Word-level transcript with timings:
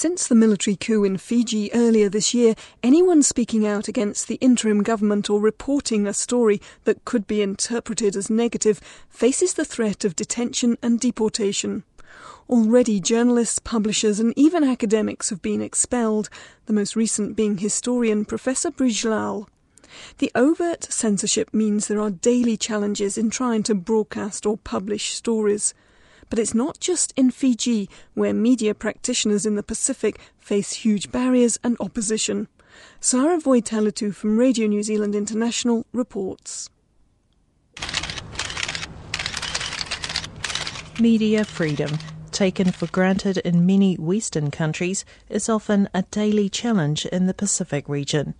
Since 0.00 0.28
the 0.28 0.34
military 0.34 0.76
coup 0.76 1.04
in 1.04 1.18
Fiji 1.18 1.70
earlier 1.74 2.08
this 2.08 2.32
year, 2.32 2.54
anyone 2.82 3.22
speaking 3.22 3.66
out 3.66 3.86
against 3.86 4.28
the 4.28 4.36
interim 4.36 4.82
government 4.82 5.28
or 5.28 5.42
reporting 5.42 6.06
a 6.06 6.14
story 6.14 6.58
that 6.84 7.04
could 7.04 7.26
be 7.26 7.42
interpreted 7.42 8.16
as 8.16 8.30
negative 8.30 8.80
faces 9.10 9.52
the 9.52 9.64
threat 9.66 10.02
of 10.06 10.16
detention 10.16 10.78
and 10.82 11.00
deportation. 11.00 11.84
Already, 12.48 12.98
journalists, 12.98 13.58
publishers, 13.58 14.18
and 14.18 14.32
even 14.36 14.64
academics 14.64 15.28
have 15.28 15.42
been 15.42 15.60
expelled, 15.60 16.30
the 16.64 16.72
most 16.72 16.96
recent 16.96 17.36
being 17.36 17.58
historian 17.58 18.24
Professor 18.24 18.70
Brij 18.70 19.04
Lal. 19.04 19.50
The 20.16 20.32
overt 20.34 20.84
censorship 20.84 21.52
means 21.52 21.88
there 21.88 22.00
are 22.00 22.08
daily 22.08 22.56
challenges 22.56 23.18
in 23.18 23.28
trying 23.28 23.64
to 23.64 23.74
broadcast 23.74 24.46
or 24.46 24.56
publish 24.56 25.12
stories. 25.12 25.74
But 26.30 26.38
it's 26.38 26.54
not 26.54 26.80
just 26.80 27.12
in 27.16 27.32
Fiji 27.32 27.90
where 28.14 28.32
media 28.32 28.72
practitioners 28.72 29.44
in 29.44 29.56
the 29.56 29.62
Pacific 29.62 30.20
face 30.38 30.72
huge 30.72 31.10
barriers 31.12 31.58
and 31.62 31.76
opposition. 31.80 32.48
Sarah 33.00 33.38
Vui-Talitu 33.38 34.14
from 34.14 34.38
Radio 34.38 34.68
New 34.68 34.82
Zealand 34.82 35.14
International 35.14 35.84
reports. 35.92 36.70
Media 41.00 41.44
freedom, 41.44 41.98
taken 42.30 42.70
for 42.70 42.86
granted 42.86 43.38
in 43.38 43.66
many 43.66 43.96
Western 43.96 44.50
countries, 44.50 45.04
is 45.28 45.48
often 45.48 45.88
a 45.92 46.02
daily 46.10 46.48
challenge 46.48 47.06
in 47.06 47.26
the 47.26 47.34
Pacific 47.34 47.88
region. 47.88 48.34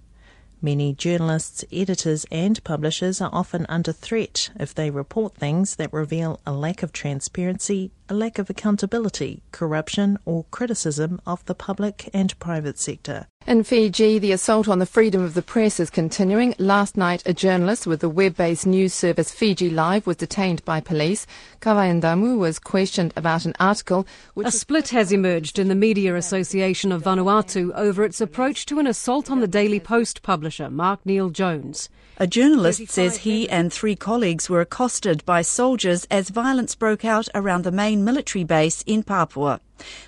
Many 0.63 0.93
journalists, 0.93 1.65
editors, 1.73 2.27
and 2.31 2.63
publishers 2.65 3.23
are 3.23 3.31
often 3.33 3.65
under 3.71 3.93
threat 3.93 4.51
if 4.61 4.75
they 4.75 4.91
report 4.91 5.35
things 5.35 5.77
that 5.77 5.91
reveal 5.91 6.39
a 6.47 6.53
lack 6.53 6.83
of 6.83 6.93
transparency, 6.93 7.93
a 8.11 8.15
lack 8.15 8.39
of 8.39 8.51
accountability, 8.51 9.43
corruption, 9.53 10.19
or 10.27 10.45
criticism 10.51 11.19
of 11.25 11.43
the 11.47 11.55
public 11.55 12.11
and 12.13 12.39
private 12.39 12.79
sector. 12.79 13.27
In 13.47 13.65
Fiji, 13.65 14.19
the 14.19 14.33
assault 14.33 14.69
on 14.69 14.81
the 14.81 14.87
freedom 14.87 15.25
of 15.25 15.33
the 15.33 15.43
press 15.43 15.81
is 15.81 15.89
continuing. 15.89 16.55
Last 16.59 16.97
night, 16.97 17.23
a 17.25 17.33
journalist 17.33 17.87
with 17.87 18.01
the 18.01 18.09
web-based 18.09 18.67
news 18.67 18.93
service 18.93 19.33
Fiji 19.33 19.71
Live 19.71 20.07
was 20.07 20.19
detained 20.19 20.65
by 20.67 20.81
police. 20.81 21.27
Kavayandamu 21.61 22.39
was 22.39 22.59
questioned 22.59 23.15
about 23.17 23.47
an 23.47 23.55
article. 23.59 24.07
a 24.37 24.53
split 24.53 24.91
has 24.91 25.11
emerged 25.11 25.59
in 25.59 25.69
the 25.69 25.75
Media 25.75 26.15
Association 26.17 26.93
of 26.93 27.03
Vanuatu 27.03 27.73
over 27.75 28.05
its 28.05 28.21
approach 28.21 28.67
to 28.67 28.79
an 28.79 28.87
assault 28.87 29.31
on 29.31 29.41
the 29.41 29.49
Daily 29.49 29.81
Post 29.81 30.23
publisher, 30.23 30.69
Marc 30.69 31.05
Neil-Jones. 31.07 31.89
A 32.19 32.27
journalist 32.27 32.89
says 32.89 33.17
he 33.17 33.49
and 33.49 33.73
three 33.73 33.97
colleagues 33.97 34.51
were 34.51 34.61
accosted 34.61 35.25
by 35.25 35.41
soldiers 35.41 36.07
as 36.11 36.29
violence 36.29 36.75
broke 36.75 37.07
out 37.07 37.27
around 37.35 37.65
the 37.65 37.73
main 37.73 38.05
military 38.05 38.45
base 38.45 38.85
in 38.87 39.03
Papua. 39.03 39.61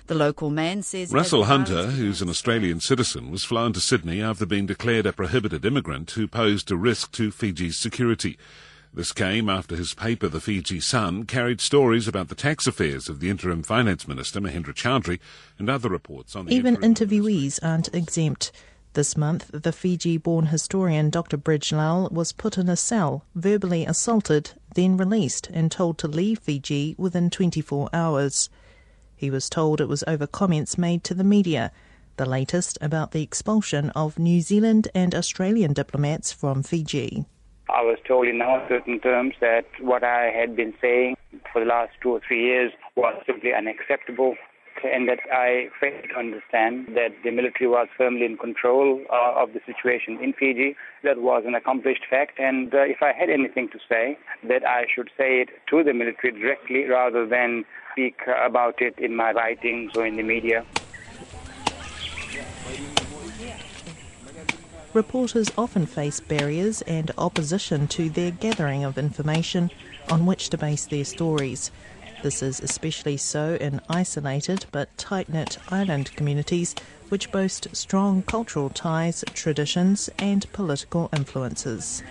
The 0.07 0.15
local 0.15 0.49
man 0.49 0.81
says 0.81 1.11
Russell 1.11 1.45
Hunter, 1.45 1.87
who's 1.87 2.21
an 2.21 2.29
Australian 2.29 2.79
citizen, 2.79 3.31
was 3.31 3.43
flown 3.43 3.73
to 3.73 3.79
Sydney 3.79 4.21
after 4.21 4.45
being 4.45 4.65
declared 4.65 5.05
a 5.05 5.13
prohibited 5.13 5.65
immigrant 5.65 6.11
who 6.11 6.27
posed 6.27 6.71
a 6.71 6.75
risk 6.75 7.11
to 7.13 7.31
Fiji's 7.31 7.77
security. 7.77 8.37
This 8.93 9.11
came 9.11 9.49
after 9.49 9.75
his 9.75 9.95
paper, 9.95 10.27
The 10.27 10.39
Fiji 10.39 10.79
Sun, 10.79 11.23
carried 11.23 11.59
stories 11.59 12.07
about 12.07 12.27
the 12.27 12.35
tax 12.35 12.67
affairs 12.67 13.09
of 13.09 13.19
the 13.19 13.31
interim 13.31 13.63
finance 13.63 14.07
minister, 14.07 14.39
Mahendra 14.39 14.75
Chaudhry, 14.75 15.19
and 15.57 15.67
other 15.67 15.89
reports 15.89 16.35
on 16.35 16.45
the 16.45 16.53
Even 16.53 16.75
interviewees 16.77 17.57
aren't 17.63 17.91
exempt. 17.95 18.51
This 18.93 19.17
month, 19.17 19.49
the 19.51 19.71
Fiji 19.71 20.17
born 20.17 20.45
historian 20.45 21.09
Dr. 21.09 21.37
Brij 21.39 21.71
Lal 21.71 22.07
was 22.11 22.31
put 22.31 22.59
in 22.59 22.69
a 22.69 22.75
cell, 22.75 23.25
verbally 23.33 23.87
assaulted, 23.87 24.51
then 24.75 24.95
released 24.97 25.49
and 25.51 25.71
told 25.71 25.97
to 25.97 26.07
leave 26.07 26.37
Fiji 26.37 26.93
within 26.99 27.31
24 27.31 27.89
hours. 27.91 28.51
He 29.23 29.31
was 29.31 29.49
told 29.49 29.79
it 29.79 29.87
was 29.87 30.03
over 30.05 30.27
comments 30.27 30.77
made 30.77 31.05
to 31.05 31.13
the 31.13 31.23
media, 31.23 31.71
the 32.17 32.25
latest 32.25 32.77
about 32.81 33.13
the 33.13 33.23
expulsion 33.23 33.89
of 33.91 34.19
New 34.19 34.41
Zealand 34.41 34.89
and 34.93 35.15
Australian 35.15 35.71
diplomats 35.71 36.33
from 36.33 36.61
Fiji. 36.61 37.23
I 37.69 37.83
was 37.83 37.99
told 38.05 38.27
in 38.27 38.39
no 38.39 38.61
certain 38.67 38.99
terms 38.99 39.35
that 39.39 39.63
what 39.79 40.03
I 40.03 40.25
had 40.25 40.57
been 40.57 40.73
saying 40.81 41.15
for 41.53 41.61
the 41.61 41.65
last 41.65 41.93
two 42.01 42.09
or 42.09 42.19
three 42.27 42.43
years 42.43 42.73
was 42.97 43.15
simply 43.25 43.53
unacceptable 43.53 44.35
and 44.83 45.07
that 45.07 45.19
I 45.31 45.69
failed 45.79 46.05
to 46.11 46.19
understand 46.19 46.87
that 46.95 47.11
the 47.23 47.31
military 47.31 47.67
was 47.67 47.87
firmly 47.97 48.25
in 48.25 48.37
control 48.37 49.01
uh, 49.11 49.33
of 49.35 49.53
the 49.53 49.61
situation 49.65 50.19
in 50.21 50.33
Fiji. 50.33 50.75
That 51.03 51.21
was 51.21 51.43
an 51.45 51.55
accomplished 51.55 52.05
fact, 52.09 52.39
and 52.39 52.73
uh, 52.73 52.79
if 52.81 53.01
I 53.01 53.13
had 53.13 53.29
anything 53.29 53.69
to 53.69 53.79
say, 53.89 54.17
that 54.47 54.65
I 54.67 54.85
should 54.93 55.09
say 55.17 55.41
it 55.41 55.49
to 55.69 55.83
the 55.83 55.93
military 55.93 56.33
directly 56.33 56.85
rather 56.85 57.25
than 57.25 57.65
speak 57.91 58.21
about 58.27 58.81
it 58.81 58.97
in 58.97 59.15
my 59.15 59.31
writings 59.31 59.91
or 59.95 60.05
in 60.05 60.15
the 60.15 60.23
media. 60.23 60.65
Reporters 64.93 65.51
often 65.57 65.87
face 65.87 66.19
barriers 66.19 66.83
and 66.83 67.09
opposition 67.17 67.87
to 67.87 68.11
their 68.11 68.29
gathering 68.29 68.83
of 68.83 68.97
information 68.97 69.71
on 70.11 70.27
which 70.27 70.49
to 70.49 70.57
base 70.57 70.85
their 70.85 71.03
stories. 71.03 71.71
This 72.23 72.41
is 72.41 72.61
especially 72.61 73.17
so 73.17 73.57
in 73.59 73.81
isolated 73.89 74.65
but 74.71 74.97
tight 74.97 75.27
knit 75.27 75.57
island 75.67 76.15
communities 76.15 76.73
which 77.09 77.29
boast 77.33 77.75
strong 77.75 78.21
cultural 78.23 78.69
ties, 78.69 79.25
traditions, 79.33 80.09
and 80.17 80.49
political 80.53 81.09
influences. 81.11 82.01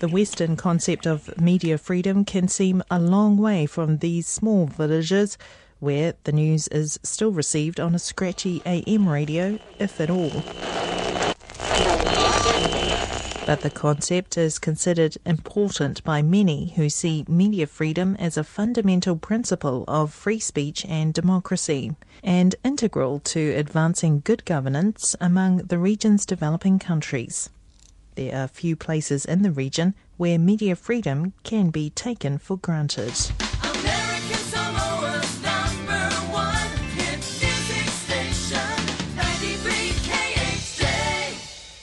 The 0.00 0.08
Western 0.08 0.56
concept 0.56 1.06
of 1.06 1.40
media 1.40 1.78
freedom 1.78 2.24
can 2.24 2.48
seem 2.48 2.82
a 2.90 2.98
long 2.98 3.36
way 3.36 3.66
from 3.66 3.98
these 3.98 4.26
small 4.26 4.66
villages 4.66 5.38
where 5.78 6.14
the 6.24 6.32
news 6.32 6.66
is 6.68 6.98
still 7.04 7.30
received 7.30 7.78
on 7.78 7.94
a 7.94 8.00
scratchy 8.00 8.62
AM 8.66 9.08
radio, 9.08 9.60
if 9.78 10.00
at 10.00 10.10
all 10.10 10.42
but 13.48 13.62
the 13.62 13.70
concept 13.70 14.36
is 14.36 14.58
considered 14.58 15.16
important 15.24 16.04
by 16.04 16.20
many 16.20 16.68
who 16.76 16.90
see 16.90 17.24
media 17.26 17.66
freedom 17.66 18.14
as 18.18 18.36
a 18.36 18.44
fundamental 18.44 19.16
principle 19.16 19.86
of 19.88 20.12
free 20.12 20.38
speech 20.38 20.84
and 20.84 21.14
democracy, 21.14 21.96
and 22.22 22.54
integral 22.62 23.20
to 23.20 23.54
advancing 23.56 24.20
good 24.22 24.44
governance 24.44 25.16
among 25.18 25.56
the 25.56 25.78
region's 25.78 26.26
developing 26.26 26.78
countries. 26.78 27.48
There 28.16 28.36
are 28.36 28.48
few 28.48 28.76
places 28.76 29.24
in 29.24 29.40
the 29.40 29.50
region 29.50 29.94
where 30.18 30.38
media 30.38 30.76
freedom 30.76 31.32
can 31.42 31.70
be 31.70 31.88
taken 31.88 32.36
for 32.36 32.58
granted. 32.58 33.14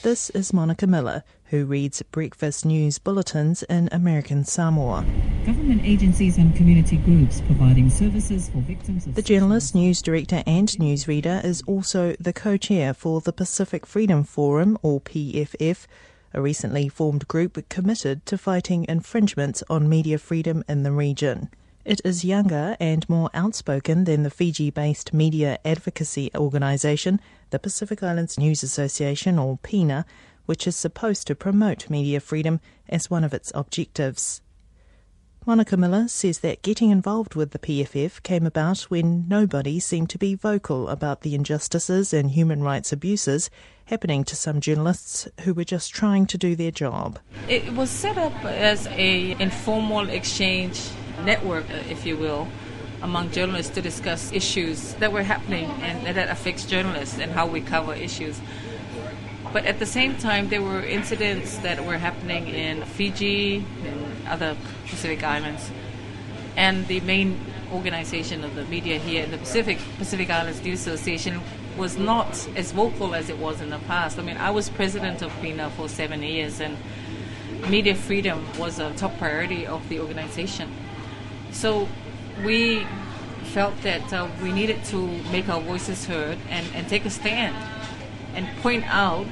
This 0.06 0.30
is 0.30 0.52
Monica 0.52 0.86
Miller, 0.86 1.24
who 1.46 1.66
reads 1.66 2.00
breakfast 2.00 2.64
news 2.64 2.96
bulletins 2.96 3.64
in 3.64 3.88
American 3.90 4.44
Samoa. 4.44 5.04
Government 5.44 5.82
agencies 5.84 6.38
and 6.38 6.54
community 6.54 6.98
groups 6.98 7.40
providing 7.40 7.90
services 7.90 8.48
for 8.48 8.58
victims 8.58 9.04
of. 9.08 9.16
The 9.16 9.22
journalist, 9.22 9.74
news 9.74 10.00
director, 10.00 10.44
and 10.46 10.68
newsreader 10.68 11.44
is 11.44 11.60
also 11.66 12.14
the 12.20 12.32
co 12.32 12.56
chair 12.56 12.94
for 12.94 13.20
the 13.20 13.32
Pacific 13.32 13.84
Freedom 13.84 14.22
Forum, 14.22 14.78
or 14.80 15.00
PFF, 15.00 15.88
a 16.32 16.40
recently 16.40 16.88
formed 16.88 17.26
group 17.26 17.68
committed 17.68 18.24
to 18.26 18.38
fighting 18.38 18.86
infringements 18.88 19.64
on 19.68 19.88
media 19.88 20.18
freedom 20.18 20.62
in 20.68 20.84
the 20.84 20.92
region. 20.92 21.50
It 21.86 22.00
is 22.04 22.24
younger 22.24 22.76
and 22.80 23.08
more 23.08 23.30
outspoken 23.32 24.06
than 24.06 24.24
the 24.24 24.30
Fiji 24.30 24.70
based 24.70 25.14
media 25.14 25.60
advocacy 25.64 26.32
organisation, 26.34 27.20
the 27.50 27.60
Pacific 27.60 28.02
Islands 28.02 28.36
News 28.36 28.64
Association, 28.64 29.38
or 29.38 29.58
PINA, 29.58 30.04
which 30.46 30.66
is 30.66 30.74
supposed 30.74 31.28
to 31.28 31.36
promote 31.36 31.88
media 31.88 32.18
freedom 32.18 32.58
as 32.88 33.08
one 33.08 33.22
of 33.22 33.32
its 33.32 33.52
objectives. 33.54 34.40
Monica 35.46 35.76
Miller 35.76 36.08
says 36.08 36.40
that 36.40 36.62
getting 36.62 36.90
involved 36.90 37.36
with 37.36 37.52
the 37.52 37.58
PFF 37.60 38.20
came 38.24 38.46
about 38.46 38.80
when 38.90 39.28
nobody 39.28 39.78
seemed 39.78 40.10
to 40.10 40.18
be 40.18 40.34
vocal 40.34 40.88
about 40.88 41.20
the 41.20 41.36
injustices 41.36 42.12
and 42.12 42.32
human 42.32 42.64
rights 42.64 42.92
abuses 42.92 43.48
happening 43.84 44.24
to 44.24 44.34
some 44.34 44.60
journalists 44.60 45.28
who 45.42 45.54
were 45.54 45.62
just 45.62 45.94
trying 45.94 46.26
to 46.26 46.36
do 46.36 46.56
their 46.56 46.72
job. 46.72 47.20
It 47.48 47.74
was 47.74 47.90
set 47.90 48.18
up 48.18 48.44
as 48.44 48.88
an 48.88 49.40
informal 49.40 50.08
exchange 50.08 50.80
network, 51.24 51.68
uh, 51.70 51.74
if 51.90 52.06
you 52.06 52.16
will, 52.16 52.48
among 53.02 53.30
journalists 53.30 53.74
to 53.74 53.82
discuss 53.82 54.32
issues 54.32 54.94
that 54.94 55.12
were 55.12 55.22
happening 55.22 55.70
and 55.82 56.16
that 56.16 56.28
affects 56.28 56.64
journalists 56.64 57.18
and 57.18 57.32
how 57.32 57.46
we 57.46 57.60
cover 57.60 57.94
issues. 57.94 58.40
But 59.52 59.64
at 59.64 59.78
the 59.78 59.86
same 59.86 60.16
time, 60.16 60.48
there 60.48 60.62
were 60.62 60.82
incidents 60.82 61.58
that 61.58 61.84
were 61.84 61.98
happening 61.98 62.48
in 62.48 62.82
Fiji 62.84 63.64
and 63.84 64.28
other 64.28 64.56
Pacific 64.88 65.22
islands. 65.22 65.70
And 66.56 66.86
the 66.88 67.00
main 67.00 67.38
organization 67.72 68.44
of 68.44 68.54
the 68.54 68.64
media 68.64 68.98
here 68.98 69.24
in 69.24 69.30
the 69.30 69.38
Pacific, 69.38 69.78
Pacific 69.98 70.30
Islands 70.30 70.62
News 70.62 70.86
Association, 70.86 71.40
was 71.76 71.98
not 71.98 72.48
as 72.56 72.72
vocal 72.72 73.14
as 73.14 73.28
it 73.28 73.38
was 73.38 73.60
in 73.60 73.70
the 73.70 73.78
past. 73.80 74.18
I 74.18 74.22
mean, 74.22 74.36
I 74.36 74.50
was 74.50 74.68
president 74.70 75.22
of 75.22 75.32
PINA 75.42 75.70
for 75.70 75.88
seven 75.88 76.22
years, 76.22 76.60
and 76.60 76.76
media 77.68 77.94
freedom 77.94 78.44
was 78.58 78.78
a 78.78 78.92
top 78.94 79.16
priority 79.18 79.66
of 79.66 79.86
the 79.88 80.00
organization. 80.00 80.72
So 81.56 81.88
we 82.44 82.86
felt 83.54 83.80
that 83.80 84.12
uh, 84.12 84.28
we 84.42 84.52
needed 84.52 84.84
to 84.92 85.06
make 85.32 85.48
our 85.48 85.60
voices 85.60 86.04
heard 86.04 86.36
and, 86.50 86.66
and 86.74 86.86
take 86.86 87.06
a 87.06 87.10
stand 87.10 87.56
and 88.34 88.46
point 88.58 88.84
out 88.88 89.26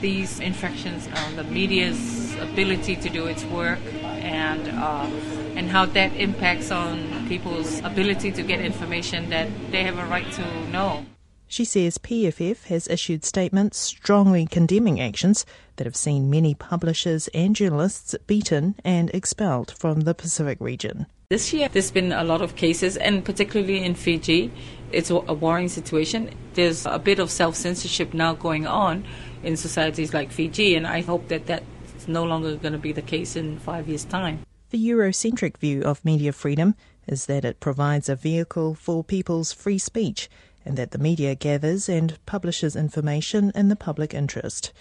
these 0.00 0.40
infractions 0.40 1.08
on 1.14 1.36
the 1.36 1.44
media's 1.44 2.34
ability 2.40 2.96
to 2.96 3.08
do 3.08 3.26
its 3.26 3.44
work 3.44 3.78
and 4.02 4.68
uh, 4.68 5.08
and 5.54 5.70
how 5.70 5.86
that 5.86 6.12
impacts 6.14 6.72
on 6.72 7.28
people's 7.28 7.78
ability 7.84 8.32
to 8.32 8.42
get 8.42 8.60
information 8.60 9.30
that 9.30 9.48
they 9.70 9.84
have 9.84 9.96
a 9.96 10.06
right 10.06 10.30
to 10.32 10.70
know. 10.70 11.06
She 11.46 11.64
says 11.64 11.98
PFF 11.98 12.64
has 12.64 12.88
issued 12.88 13.24
statements 13.24 13.78
strongly 13.78 14.44
condemning 14.44 15.00
actions 15.00 15.46
that 15.76 15.86
have 15.86 15.96
seen 15.96 16.28
many 16.28 16.54
publishers 16.54 17.28
and 17.28 17.54
journalists 17.54 18.16
beaten 18.26 18.74
and 18.84 19.08
expelled 19.14 19.70
from 19.78 20.00
the 20.00 20.14
Pacific 20.14 20.58
region. 20.60 21.06
This 21.30 21.52
year, 21.52 21.68
there's 21.68 21.90
been 21.90 22.10
a 22.10 22.24
lot 22.24 22.40
of 22.40 22.56
cases, 22.56 22.96
and 22.96 23.22
particularly 23.22 23.84
in 23.84 23.94
Fiji, 23.94 24.50
it's 24.90 25.10
a 25.10 25.34
worrying 25.34 25.68
situation. 25.68 26.30
There's 26.54 26.86
a 26.86 26.98
bit 26.98 27.18
of 27.18 27.30
self 27.30 27.54
censorship 27.54 28.14
now 28.14 28.32
going 28.32 28.66
on 28.66 29.04
in 29.42 29.58
societies 29.58 30.14
like 30.14 30.32
Fiji, 30.32 30.74
and 30.74 30.86
I 30.86 31.02
hope 31.02 31.28
that 31.28 31.44
that's 31.44 32.08
no 32.08 32.24
longer 32.24 32.56
going 32.56 32.72
to 32.72 32.78
be 32.78 32.92
the 32.92 33.02
case 33.02 33.36
in 33.36 33.58
five 33.58 33.88
years' 33.88 34.06
time. 34.06 34.38
The 34.70 34.78
Eurocentric 34.78 35.58
view 35.58 35.82
of 35.82 36.02
media 36.02 36.32
freedom 36.32 36.74
is 37.06 37.26
that 37.26 37.44
it 37.44 37.60
provides 37.60 38.08
a 38.08 38.16
vehicle 38.16 38.74
for 38.74 39.04
people's 39.04 39.52
free 39.52 39.76
speech 39.76 40.30
and 40.64 40.78
that 40.78 40.92
the 40.92 40.98
media 40.98 41.34
gathers 41.34 41.90
and 41.90 42.16
publishes 42.24 42.74
information 42.74 43.52
in 43.54 43.68
the 43.68 43.76
public 43.76 44.14
interest. 44.14 44.72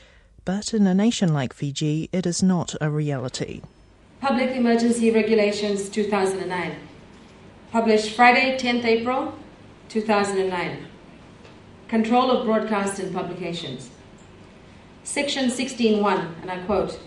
But 0.46 0.74
in 0.74 0.88
a 0.88 0.94
nation 0.94 1.34
like 1.34 1.52
Fiji, 1.52 2.08
it 2.14 2.26
is 2.26 2.42
not 2.42 2.74
a 2.80 2.90
reality. 2.90 3.64
Public 4.22 4.50
Emergency 4.50 5.12
Regulations 5.12 5.90
2009. 5.90 6.76
Published 7.72 8.16
Friday, 8.16 8.58
10th 8.58 8.84
April 8.84 9.38
2009. 9.90 10.88
Control 11.88 12.32
of 12.32 12.46
broadcast 12.46 12.98
and 13.00 13.14
publications. 13.14 13.92
Section 15.04 15.52
16.1, 15.52 16.42
and 16.42 16.50
I 16.50 16.58
quote 16.66 17.00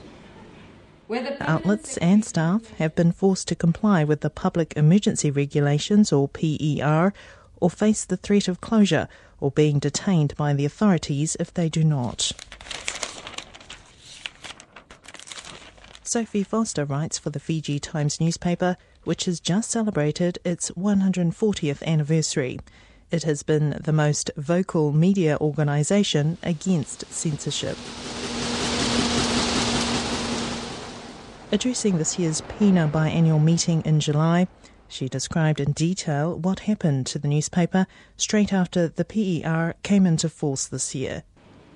Outlets 1.40 1.96
and 1.96 2.24
staff 2.24 2.70
have 2.74 2.94
been 2.94 3.10
forced 3.10 3.48
to 3.48 3.56
comply 3.56 4.04
with 4.04 4.20
the 4.20 4.30
Public 4.30 4.72
Emergency 4.76 5.32
Regulations, 5.32 6.12
or 6.12 6.28
PER, 6.28 7.12
or 7.60 7.68
face 7.68 8.04
the 8.04 8.16
threat 8.16 8.46
of 8.46 8.60
closure 8.60 9.08
or 9.40 9.50
being 9.50 9.80
detained 9.80 10.36
by 10.36 10.52
the 10.52 10.64
authorities 10.64 11.36
if 11.40 11.52
they 11.52 11.68
do 11.68 11.82
not. 11.82 12.30
Sophie 16.12 16.42
Foster 16.42 16.84
writes 16.84 17.20
for 17.20 17.30
the 17.30 17.38
Fiji 17.38 17.78
Times 17.78 18.20
newspaper, 18.20 18.76
which 19.04 19.26
has 19.26 19.38
just 19.38 19.70
celebrated 19.70 20.40
its 20.44 20.72
140th 20.72 21.84
anniversary. 21.84 22.58
It 23.12 23.22
has 23.22 23.44
been 23.44 23.78
the 23.80 23.92
most 23.92 24.28
vocal 24.36 24.90
media 24.90 25.38
organisation 25.40 26.36
against 26.42 27.04
censorship. 27.12 27.78
Addressing 31.52 31.98
this 31.98 32.18
year's 32.18 32.40
PINA 32.40 32.90
biannual 32.92 33.40
meeting 33.40 33.80
in 33.82 34.00
July, 34.00 34.48
she 34.88 35.08
described 35.08 35.60
in 35.60 35.70
detail 35.70 36.36
what 36.36 36.66
happened 36.66 37.06
to 37.06 37.20
the 37.20 37.28
newspaper 37.28 37.86
straight 38.16 38.52
after 38.52 38.88
the 38.88 39.04
PER 39.04 39.74
came 39.84 40.06
into 40.06 40.28
force 40.28 40.66
this 40.66 40.92
year. 40.92 41.22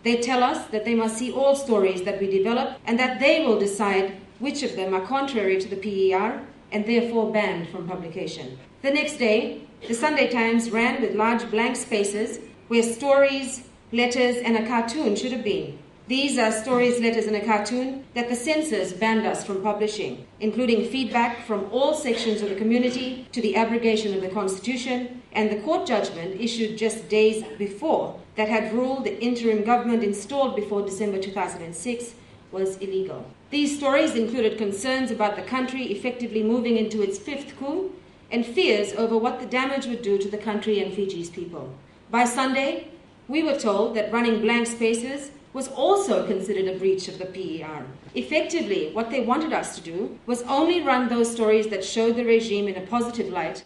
They 0.02 0.16
tell 0.16 0.42
us 0.42 0.66
that 0.66 0.84
they 0.84 0.96
must 0.96 1.19
see 1.19 1.31
all 1.31 1.54
stories 1.54 2.02
that 2.02 2.20
we 2.20 2.28
develop 2.28 2.78
and 2.84 2.98
that 2.98 3.20
they 3.20 3.46
will 3.46 3.60
decide 3.60 4.16
which 4.38 4.62
of 4.62 4.76
them 4.76 4.94
are 4.94 5.06
contrary 5.06 5.60
to 5.60 5.69
the 5.69 5.76
PER 5.76 6.40
and 6.72 6.86
therefore 6.86 7.32
banned 7.32 7.69
from 7.69 7.88
publication. 7.88 8.58
The 8.82 8.90
next 8.90 9.16
day, 9.16 9.62
the 9.86 9.94
Sunday 9.94 10.28
Times 10.31 10.70
ran 10.70 11.00
with 11.00 11.14
large 11.14 11.50
blank 11.50 11.76
spaces 11.76 12.40
where 12.69 12.82
stories, 12.82 13.64
letters, 13.92 14.36
and 14.36 14.56
a 14.56 14.66
cartoon 14.66 15.14
should 15.14 15.32
have 15.32 15.44
been. 15.44 15.78
These 16.06 16.36
are 16.36 16.52
stories, 16.52 17.00
letters, 17.00 17.26
and 17.26 17.36
a 17.36 17.44
cartoon 17.44 18.04
that 18.12 18.28
the 18.28 18.36
censors 18.36 18.92
banned 18.92 19.26
us 19.26 19.42
from 19.42 19.62
publishing, 19.62 20.26
including 20.38 20.90
feedback 20.90 21.46
from 21.46 21.66
all 21.72 21.94
sections 21.94 22.42
of 22.42 22.50
the 22.50 22.56
community 22.56 23.26
to 23.32 23.40
the 23.40 23.56
abrogation 23.56 24.12
of 24.14 24.20
the 24.20 24.28
Constitution 24.28 25.22
and 25.32 25.50
the 25.50 25.62
court 25.62 25.86
judgment 25.86 26.40
issued 26.40 26.76
just 26.76 27.08
days 27.08 27.42
before 27.56 28.20
that 28.36 28.48
had 28.48 28.72
ruled 28.75 29.04
the 29.04 29.19
interim 29.22 29.64
government 29.64 30.02
installed 30.04 30.56
before 30.56 30.82
December 30.82 31.19
2006 31.19 32.14
was 32.52 32.76
illegal. 32.78 33.25
These 33.54 33.78
stories 33.78 34.16
included 34.16 34.58
concerns 34.58 35.12
about 35.12 35.36
the 35.36 35.42
country 35.42 35.84
effectively 35.84 36.42
moving 36.42 36.76
into 36.76 37.02
its 37.02 37.20
fifth 37.20 37.56
coup 37.56 37.92
and 38.28 38.44
fears 38.44 38.92
over 38.94 39.16
what 39.16 39.38
the 39.38 39.46
damage 39.46 39.86
would 39.86 40.02
do 40.02 40.18
to 40.18 40.28
the 40.28 40.36
country 40.36 40.82
and 40.82 40.92
Fiji's 40.92 41.30
people. 41.30 41.72
By 42.10 42.24
Sunday, 42.24 42.88
we 43.28 43.44
were 43.44 43.56
told 43.56 43.94
that 43.94 44.12
running 44.12 44.40
blank 44.40 44.66
spaces 44.66 45.30
was 45.52 45.68
also 45.68 46.26
considered 46.26 46.66
a 46.66 46.76
breach 46.76 47.06
of 47.06 47.20
the 47.20 47.26
PER. 47.26 47.86
Effectively, 48.16 48.90
what 48.92 49.12
they 49.12 49.20
wanted 49.20 49.52
us 49.52 49.76
to 49.76 49.80
do 49.80 50.18
was 50.26 50.42
only 50.48 50.82
run 50.82 51.08
those 51.08 51.30
stories 51.30 51.68
that 51.68 51.84
showed 51.84 52.16
the 52.16 52.24
regime 52.24 52.66
in 52.66 52.74
a 52.74 52.84
positive 52.84 53.32
light. 53.32 53.64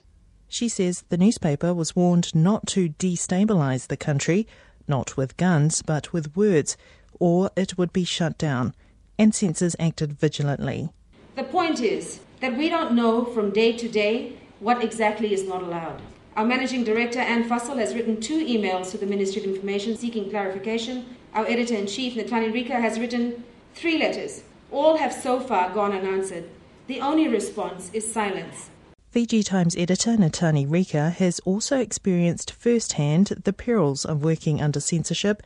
She 0.49 0.69
says 0.69 1.05
the 1.09 1.17
newspaper 1.17 1.73
was 1.73 1.97
warned 1.97 2.35
not 2.35 2.67
to 2.67 2.91
destabilise 2.91 3.87
the 3.87 3.97
country, 3.97 4.47
not 4.87 5.17
with 5.17 5.39
guns, 5.39 5.81
but 5.81 6.13
with 6.13 6.37
words, 6.37 6.77
or 7.19 7.51
it 7.57 7.79
would 7.79 7.95
be 7.95 8.05
shut 8.05 8.37
down, 8.37 8.75
and 9.19 9.35
censors 9.35 9.75
acted 9.79 10.19
vigilantly. 10.19 10.91
The 11.35 11.45
point 11.45 11.81
is 11.81 12.21
that 12.41 12.57
we 12.57 12.69
don't 12.69 12.93
know 12.93 13.25
from 13.25 13.51
day 13.51 13.73
to 13.77 13.89
day 13.89 14.35
what 14.61 14.83
exactly 14.83 15.33
is 15.33 15.45
not 15.45 15.63
allowed. 15.63 16.01
Our 16.37 16.45
managing 16.45 16.85
director, 16.85 17.19
Anne 17.19 17.49
Fussell, 17.49 17.79
has 17.79 17.95
written 17.95 18.21
two 18.21 18.45
emails 18.45 18.91
to 18.93 18.99
the 18.99 19.07
Ministry 19.07 19.43
of 19.43 19.49
Information 19.49 19.97
seeking 19.97 20.31
clarification 20.31 21.17
our 21.35 21.47
editor 21.47 21.75
in 21.75 21.87
chief, 21.87 22.15
Netani 22.15 22.53
Rika, 22.53 22.81
has 22.81 22.99
written 22.99 23.45
three 23.75 23.99
letters. 23.99 24.43
All 24.73 24.97
have 24.97 25.13
so 25.13 25.41
far 25.41 25.71
gone 25.73 25.93
unanswered. 25.93 26.49
The 26.87 27.01
only 27.01 27.29
response 27.29 27.91
is 27.93 28.11
silence. 28.11 28.71
Fiji 29.11 29.43
Times 29.43 29.77
editor 29.77 30.17
Netani 30.17 30.67
Rika 30.69 31.11
has 31.11 31.39
also 31.41 31.79
experienced 31.79 32.53
firsthand 32.53 33.27
the 33.45 33.53
perils 33.53 34.05
of 34.05 34.25
working 34.25 34.61
under 34.61 34.81
censorship 34.81 35.43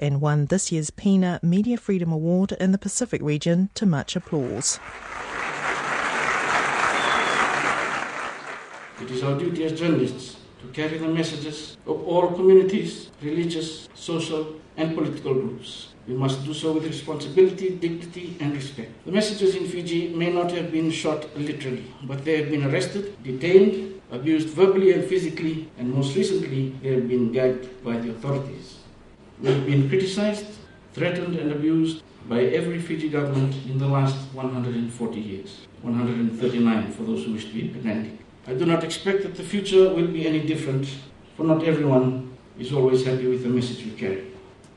and 0.00 0.20
won 0.20 0.46
this 0.46 0.72
year's 0.72 0.90
PINA 0.90 1.38
Media 1.42 1.76
Freedom 1.76 2.10
Award 2.10 2.52
in 2.52 2.72
the 2.72 2.78
Pacific 2.78 3.22
region 3.22 3.70
to 3.74 3.86
much 3.86 4.16
applause. 4.16 4.80
It 9.00 9.10
is 9.10 9.22
our 9.22 9.38
duty 9.38 9.64
as 9.64 9.78
journalists 9.78 10.36
to 10.62 10.66
carry 10.72 10.98
the 10.98 11.08
messages 11.08 11.76
of 11.86 12.02
all 12.06 12.32
communities, 12.32 13.10
religious, 13.22 13.88
social, 13.94 14.56
and 14.76 14.96
political 14.96 15.34
groups. 15.34 15.88
We 16.08 16.14
must 16.14 16.44
do 16.44 16.54
so 16.54 16.72
with 16.72 16.86
responsibility, 16.86 17.76
dignity, 17.76 18.36
and 18.40 18.54
respect. 18.54 18.90
The 19.04 19.12
messages 19.12 19.54
in 19.54 19.66
Fiji 19.66 20.08
may 20.14 20.32
not 20.32 20.50
have 20.52 20.72
been 20.72 20.90
shot 20.90 21.28
literally, 21.36 21.84
but 22.04 22.24
they 22.24 22.38
have 22.38 22.50
been 22.50 22.64
arrested, 22.64 23.22
detained, 23.22 24.00
abused 24.10 24.48
verbally 24.48 24.92
and 24.92 25.04
physically, 25.04 25.70
and 25.78 25.94
most 25.94 26.16
recently, 26.16 26.70
they 26.82 26.94
have 26.94 27.08
been 27.08 27.32
gagged 27.32 27.84
by 27.84 27.96
the 27.98 28.10
authorities. 28.10 28.79
We 29.42 29.48
have 29.48 29.64
been 29.64 29.88
criticized, 29.88 30.44
threatened, 30.92 31.36
and 31.36 31.50
abused 31.50 32.02
by 32.28 32.42
every 32.42 32.78
Fiji 32.78 33.08
government 33.08 33.54
in 33.66 33.78
the 33.78 33.88
last 33.88 34.16
140 34.34 35.18
years, 35.18 35.66
139 35.80 36.92
for 36.92 37.04
those 37.04 37.24
who 37.24 37.32
wish 37.32 37.46
to 37.46 37.54
be 37.54 37.68
pedantic. 37.68 38.18
I 38.46 38.52
do 38.52 38.66
not 38.66 38.84
expect 38.84 39.22
that 39.22 39.36
the 39.36 39.42
future 39.42 39.94
will 39.94 40.08
be 40.08 40.26
any 40.26 40.40
different, 40.40 40.86
for 41.38 41.44
not 41.44 41.64
everyone 41.64 42.36
is 42.58 42.74
always 42.74 43.06
happy 43.06 43.28
with 43.28 43.42
the 43.42 43.48
message 43.48 43.82
we 43.82 43.92
carry. 43.92 44.26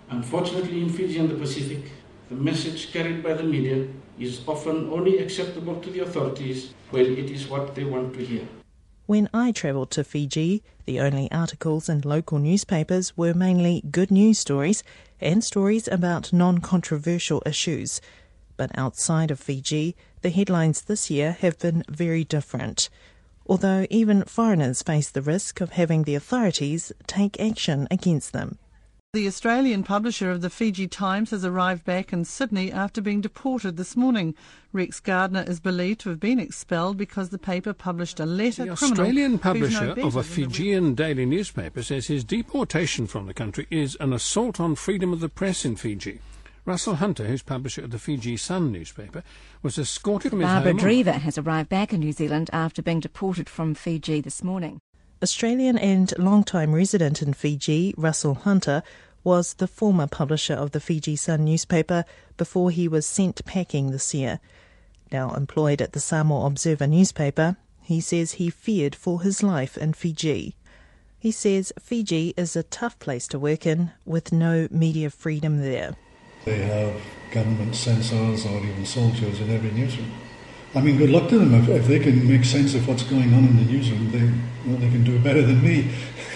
Unfortunately, 0.09 0.81
in 0.81 0.89
Fiji 0.89 1.19
and 1.19 1.29
the 1.29 1.35
Pacific, 1.35 1.91
the 2.29 2.35
message 2.35 2.93
carried 2.93 3.21
by 3.21 3.33
the 3.33 3.43
media 3.43 3.85
is 4.17 4.47
often 4.47 4.89
only 4.89 5.17
acceptable 5.17 5.81
to 5.81 5.89
the 5.89 5.99
authorities 5.99 6.73
when 6.91 7.17
it 7.17 7.29
is 7.29 7.47
what 7.47 7.75
they 7.75 7.83
want 7.83 8.13
to 8.13 8.23
hear. 8.23 8.47
When 9.07 9.29
I 9.33 9.51
travelled 9.51 9.91
to 9.91 10.05
Fiji, 10.05 10.63
the 10.85 10.99
only 10.99 11.31
articles 11.31 11.87
in 11.87 12.01
local 12.01 12.39
newspapers 12.39 13.15
were 13.17 13.33
mainly 13.33 13.83
good 13.91 14.11
news 14.11 14.39
stories 14.39 14.83
and 15.21 15.43
stories 15.43 15.87
about 15.87 16.33
non 16.33 16.59
controversial 16.59 17.41
issues. 17.45 18.01
But 18.57 18.71
outside 18.77 19.31
of 19.31 19.39
Fiji, 19.39 19.95
the 20.21 20.29
headlines 20.29 20.81
this 20.81 21.09
year 21.09 21.33
have 21.41 21.57
been 21.59 21.83
very 21.89 22.23
different. 22.23 22.89
Although 23.45 23.87
even 23.89 24.23
foreigners 24.23 24.83
face 24.83 25.09
the 25.09 25.21
risk 25.21 25.59
of 25.61 25.71
having 25.71 26.03
the 26.03 26.15
authorities 26.15 26.91
take 27.07 27.39
action 27.39 27.87
against 27.91 28.33
them. 28.33 28.57
The 29.13 29.27
Australian 29.27 29.83
publisher 29.83 30.31
of 30.31 30.41
the 30.41 30.49
Fiji 30.49 30.87
Times 30.87 31.29
has 31.29 31.45
arrived 31.45 31.85
back 31.85 32.11
in 32.11 32.25
Sydney 32.25 32.71
after 32.71 32.99
being 32.99 33.21
deported 33.21 33.77
this 33.77 33.95
morning. 33.95 34.33
Rex 34.71 34.99
Gardner 34.99 35.43
is 35.47 35.59
believed 35.59 35.99
to 35.99 36.09
have 36.09 36.19
been 36.19 36.39
expelled 36.39 36.97
because 36.97 37.29
the 37.29 37.37
paper 37.37 37.73
published 37.73 38.19
a 38.19 38.25
letter. 38.25 38.65
The 38.65 38.71
Australian 38.71 39.37
publisher 39.37 39.93
of 40.01 40.15
a 40.15 40.23
Fijian 40.23 40.95
daily 40.95 41.27
newspaper 41.27 41.83
says 41.83 42.07
his 42.07 42.23
deportation 42.23 43.05
from 43.05 43.27
the 43.27 43.35
country 43.35 43.67
is 43.69 43.95
an 43.99 44.13
assault 44.13 44.59
on 44.59 44.73
freedom 44.73 45.13
of 45.13 45.19
the 45.19 45.29
press 45.29 45.63
in 45.63 45.75
Fiji. 45.75 46.17
Russell 46.65 46.95
Hunter, 46.95 47.25
who's 47.25 47.43
publisher 47.43 47.83
of 47.83 47.91
the 47.91 47.99
Fiji 47.99 48.35
Sun 48.35 48.71
newspaper, 48.71 49.21
was 49.61 49.77
escorted 49.77 50.31
from 50.31 50.39
his 50.39 50.47
Barbara 50.47 50.71
home. 50.71 50.79
Dreaver 50.79 51.19
has 51.19 51.37
arrived 51.37 51.69
back 51.69 51.93
in 51.93 51.99
New 51.99 52.13
Zealand 52.13 52.49
after 52.51 52.81
being 52.81 52.99
deported 52.99 53.47
from 53.47 53.75
Fiji 53.75 54.21
this 54.21 54.43
morning. 54.43 54.79
Australian 55.23 55.77
and 55.77 56.13
long-time 56.19 56.75
resident 56.75 57.21
in 57.21 57.31
Fiji, 57.31 57.93
Russell 57.95 58.33
Hunter, 58.33 58.83
was 59.23 59.53
the 59.53 59.69
former 59.69 60.05
publisher 60.05 60.53
of 60.53 60.71
the 60.71 60.81
Fiji 60.81 61.15
Sun 61.15 61.45
newspaper 61.45 62.03
before 62.35 62.71
he 62.71 62.89
was 62.89 63.05
sent 63.05 63.45
packing 63.45 63.91
this 63.91 64.13
year. 64.13 64.41
Now 65.13 65.33
employed 65.33 65.81
at 65.81 65.93
the 65.93 66.01
Samoa 66.01 66.45
Observer 66.45 66.87
newspaper, 66.87 67.55
he 67.81 68.01
says 68.01 68.33
he 68.33 68.49
feared 68.49 68.95
for 68.95 69.21
his 69.21 69.41
life 69.41 69.77
in 69.77 69.93
Fiji. 69.93 70.57
He 71.17 71.31
says 71.31 71.71
Fiji 71.79 72.33
is 72.35 72.57
a 72.57 72.63
tough 72.63 72.99
place 72.99 73.25
to 73.29 73.39
work 73.39 73.65
in 73.65 73.91
with 74.05 74.33
no 74.33 74.67
media 74.71 75.09
freedom 75.09 75.61
there. 75.61 75.95
They 76.43 76.63
have 76.63 77.01
government 77.31 77.75
censors 77.75 78.45
or 78.45 78.57
even 78.57 78.85
soldiers 78.85 79.39
in 79.39 79.49
every 79.49 79.71
newsroom. 79.71 80.11
I 80.75 80.81
mean, 80.81 80.97
good 80.97 81.11
luck 81.11 81.29
to 81.29 81.37
them 81.37 81.53
if, 81.53 81.69
if 81.69 81.87
they 81.87 81.99
can 81.99 82.27
make 82.27 82.43
sense 82.43 82.73
of 82.73 82.87
what's 82.87 83.03
going 83.03 83.33
on 83.33 83.45
in 83.45 83.57
the 83.57 83.71
newsroom. 83.71 84.11
They, 84.11 84.69
well, 84.69 84.79
they 84.79 84.89
can 84.89 85.03
do 85.03 85.19
better 85.19 85.41
than 85.41 85.61
me. 85.63 85.91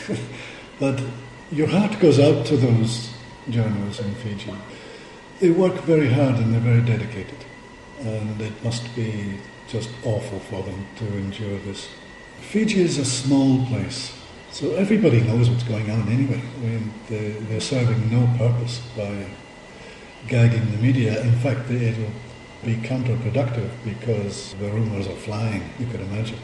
but 0.79 1.01
your 1.51 1.67
heart 1.67 1.99
goes 1.99 2.19
out 2.19 2.45
to 2.47 2.57
those 2.57 3.09
journalists 3.49 4.01
in 4.01 4.13
Fiji. 4.15 4.53
They 5.39 5.49
work 5.49 5.75
very 5.81 6.11
hard 6.11 6.35
and 6.35 6.53
they're 6.53 6.61
very 6.61 6.81
dedicated. 6.81 7.45
And 8.01 8.39
it 8.39 8.63
must 8.63 8.95
be 8.95 9.39
just 9.67 9.89
awful 10.03 10.39
for 10.39 10.63
them 10.63 10.85
to 10.97 11.05
endure 11.17 11.57
this. 11.59 11.89
Fiji 12.41 12.81
is 12.81 12.97
a 12.97 13.05
small 13.05 13.65
place, 13.65 14.15
so 14.51 14.75
everybody 14.75 15.21
knows 15.21 15.49
what's 15.49 15.63
going 15.63 15.89
on 15.89 16.07
anyway. 16.07 16.41
I 16.57 16.59
mean, 16.59 16.93
they, 17.09 17.29
they're 17.29 17.59
serving 17.59 18.11
no 18.11 18.27
purpose 18.37 18.79
by 18.95 19.25
gagging 20.27 20.71
the 20.71 20.77
media. 20.77 21.21
In 21.21 21.33
fact, 21.39 21.69
it'll 21.69 22.11
be 22.65 22.75
counterproductive 22.75 23.69
because 23.83 24.53
the 24.55 24.69
rumours 24.69 25.07
are 25.07 25.15
flying, 25.15 25.69
you 25.79 25.85
could 25.87 26.01
imagine. 26.01 26.39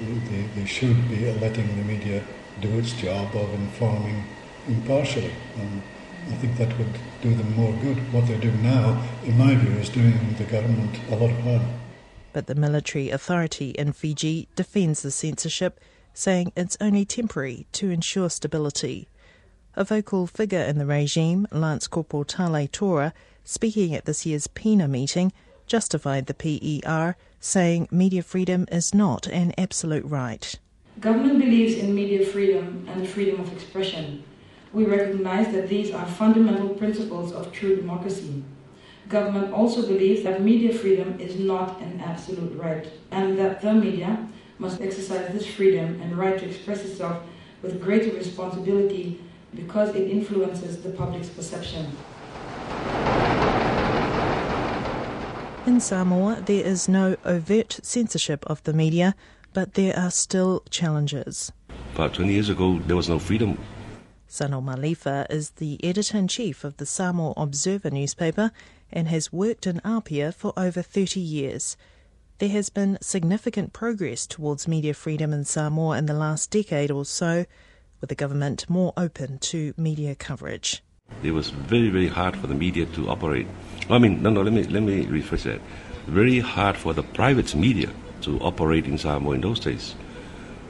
They, 0.00 0.42
they 0.54 0.66
should 0.66 1.08
be 1.08 1.32
letting 1.32 1.76
the 1.76 1.84
media 1.84 2.22
do 2.60 2.78
its 2.78 2.92
job 2.92 3.34
of 3.34 3.52
informing 3.54 4.24
impartially. 4.68 5.32
And 5.56 5.82
I 6.30 6.34
think 6.36 6.56
that 6.56 6.76
would 6.78 6.98
do 7.22 7.34
them 7.34 7.54
more 7.54 7.72
good. 7.80 7.96
What 8.12 8.26
they're 8.26 8.38
doing 8.38 8.62
now, 8.62 9.02
in 9.24 9.38
my 9.38 9.54
view, 9.54 9.76
is 9.78 9.88
doing 9.88 10.34
the 10.38 10.44
government 10.44 10.98
a 11.10 11.16
lot 11.16 11.30
of 11.30 11.40
harm. 11.40 11.62
But 12.32 12.46
the 12.46 12.54
military 12.54 13.10
authority 13.10 13.70
in 13.70 13.92
Fiji 13.92 14.48
defends 14.56 15.02
the 15.02 15.10
censorship, 15.10 15.80
saying 16.12 16.52
it's 16.56 16.76
only 16.80 17.04
temporary 17.04 17.66
to 17.72 17.90
ensure 17.90 18.28
stability. 18.28 19.08
A 19.74 19.84
vocal 19.84 20.26
figure 20.26 20.60
in 20.60 20.78
the 20.78 20.86
regime, 20.86 21.46
Lance 21.50 21.86
Corporal 21.86 22.24
Tale 22.24 22.66
Tora, 22.66 23.14
speaking 23.44 23.94
at 23.94 24.04
this 24.04 24.26
year's 24.26 24.46
PINA 24.48 24.88
meeting, 24.88 25.32
justified 25.66 26.26
the 26.26 26.34
PER, 26.34 27.16
saying 27.40 27.88
media 27.90 28.22
freedom 28.22 28.66
is 28.70 28.94
not 28.94 29.26
an 29.26 29.52
absolute 29.58 30.04
right. 30.04 30.54
Government 31.00 31.38
believes 31.38 31.74
in 31.74 31.94
media 31.94 32.24
freedom 32.24 32.86
and 32.88 33.06
freedom 33.06 33.40
of 33.40 33.52
expression. 33.52 34.24
We 34.72 34.84
recognize 34.84 35.52
that 35.52 35.68
these 35.68 35.92
are 35.92 36.06
fundamental 36.06 36.70
principles 36.70 37.32
of 37.32 37.52
true 37.52 37.76
democracy. 37.76 38.42
Government 39.08 39.52
also 39.52 39.82
believes 39.82 40.22
that 40.24 40.42
media 40.42 40.72
freedom 40.72 41.20
is 41.20 41.38
not 41.38 41.80
an 41.80 42.00
absolute 42.00 42.58
right 42.58 42.90
and 43.10 43.38
that 43.38 43.60
the 43.60 43.72
media 43.72 44.26
must 44.58 44.80
exercise 44.80 45.32
this 45.32 45.46
freedom 45.46 46.00
and 46.00 46.16
right 46.16 46.38
to 46.38 46.46
express 46.46 46.84
itself 46.84 47.22
with 47.62 47.80
greater 47.80 48.16
responsibility 48.16 49.20
because 49.54 49.94
it 49.94 50.10
influences 50.10 50.82
the 50.82 50.90
public's 50.90 51.28
perception. 51.28 51.96
In 55.66 55.80
Samoa, 55.80 56.40
there 56.46 56.64
is 56.64 56.88
no 56.88 57.16
overt 57.24 57.80
censorship 57.82 58.46
of 58.46 58.62
the 58.62 58.72
media, 58.72 59.16
but 59.52 59.74
there 59.74 59.98
are 59.98 60.12
still 60.12 60.62
challenges. 60.70 61.50
About 61.96 62.14
20 62.14 62.32
years 62.32 62.48
ago, 62.48 62.78
there 62.86 62.94
was 62.94 63.08
no 63.08 63.18
freedom. 63.18 63.58
Sano 64.28 64.60
Malifa 64.60 65.26
is 65.28 65.50
the 65.50 65.84
editor 65.84 66.18
in 66.18 66.28
chief 66.28 66.62
of 66.62 66.76
the 66.76 66.86
Samoa 66.86 67.34
Observer 67.36 67.90
newspaper 67.90 68.52
and 68.92 69.08
has 69.08 69.32
worked 69.32 69.66
in 69.66 69.80
Apia 69.84 70.30
for 70.30 70.52
over 70.56 70.82
30 70.82 71.18
years. 71.18 71.76
There 72.38 72.50
has 72.50 72.70
been 72.70 72.96
significant 73.00 73.72
progress 73.72 74.24
towards 74.24 74.68
media 74.68 74.94
freedom 74.94 75.32
in 75.32 75.44
Samoa 75.44 75.98
in 75.98 76.06
the 76.06 76.14
last 76.14 76.52
decade 76.52 76.92
or 76.92 77.04
so, 77.04 77.44
with 78.00 78.08
the 78.08 78.14
government 78.14 78.70
more 78.70 78.92
open 78.96 79.38
to 79.38 79.74
media 79.76 80.14
coverage. 80.14 80.84
It 81.26 81.32
was 81.32 81.50
very, 81.50 81.88
very 81.88 82.06
hard 82.06 82.36
for 82.36 82.46
the 82.46 82.54
media 82.54 82.86
to 82.86 83.08
operate. 83.08 83.48
I 83.90 83.98
mean, 83.98 84.22
no, 84.22 84.30
no, 84.30 84.42
let 84.42 84.52
me, 84.52 84.62
let 84.64 84.82
me 84.82 85.06
rephrase 85.06 85.42
that. 85.42 85.60
Very 86.06 86.38
hard 86.38 86.76
for 86.76 86.92
the 86.92 87.02
private 87.02 87.52
media 87.54 87.90
to 88.22 88.38
operate 88.40 88.86
in 88.86 88.96
Samoa 88.96 89.34
in 89.34 89.40
those 89.40 89.58
days. 89.58 89.94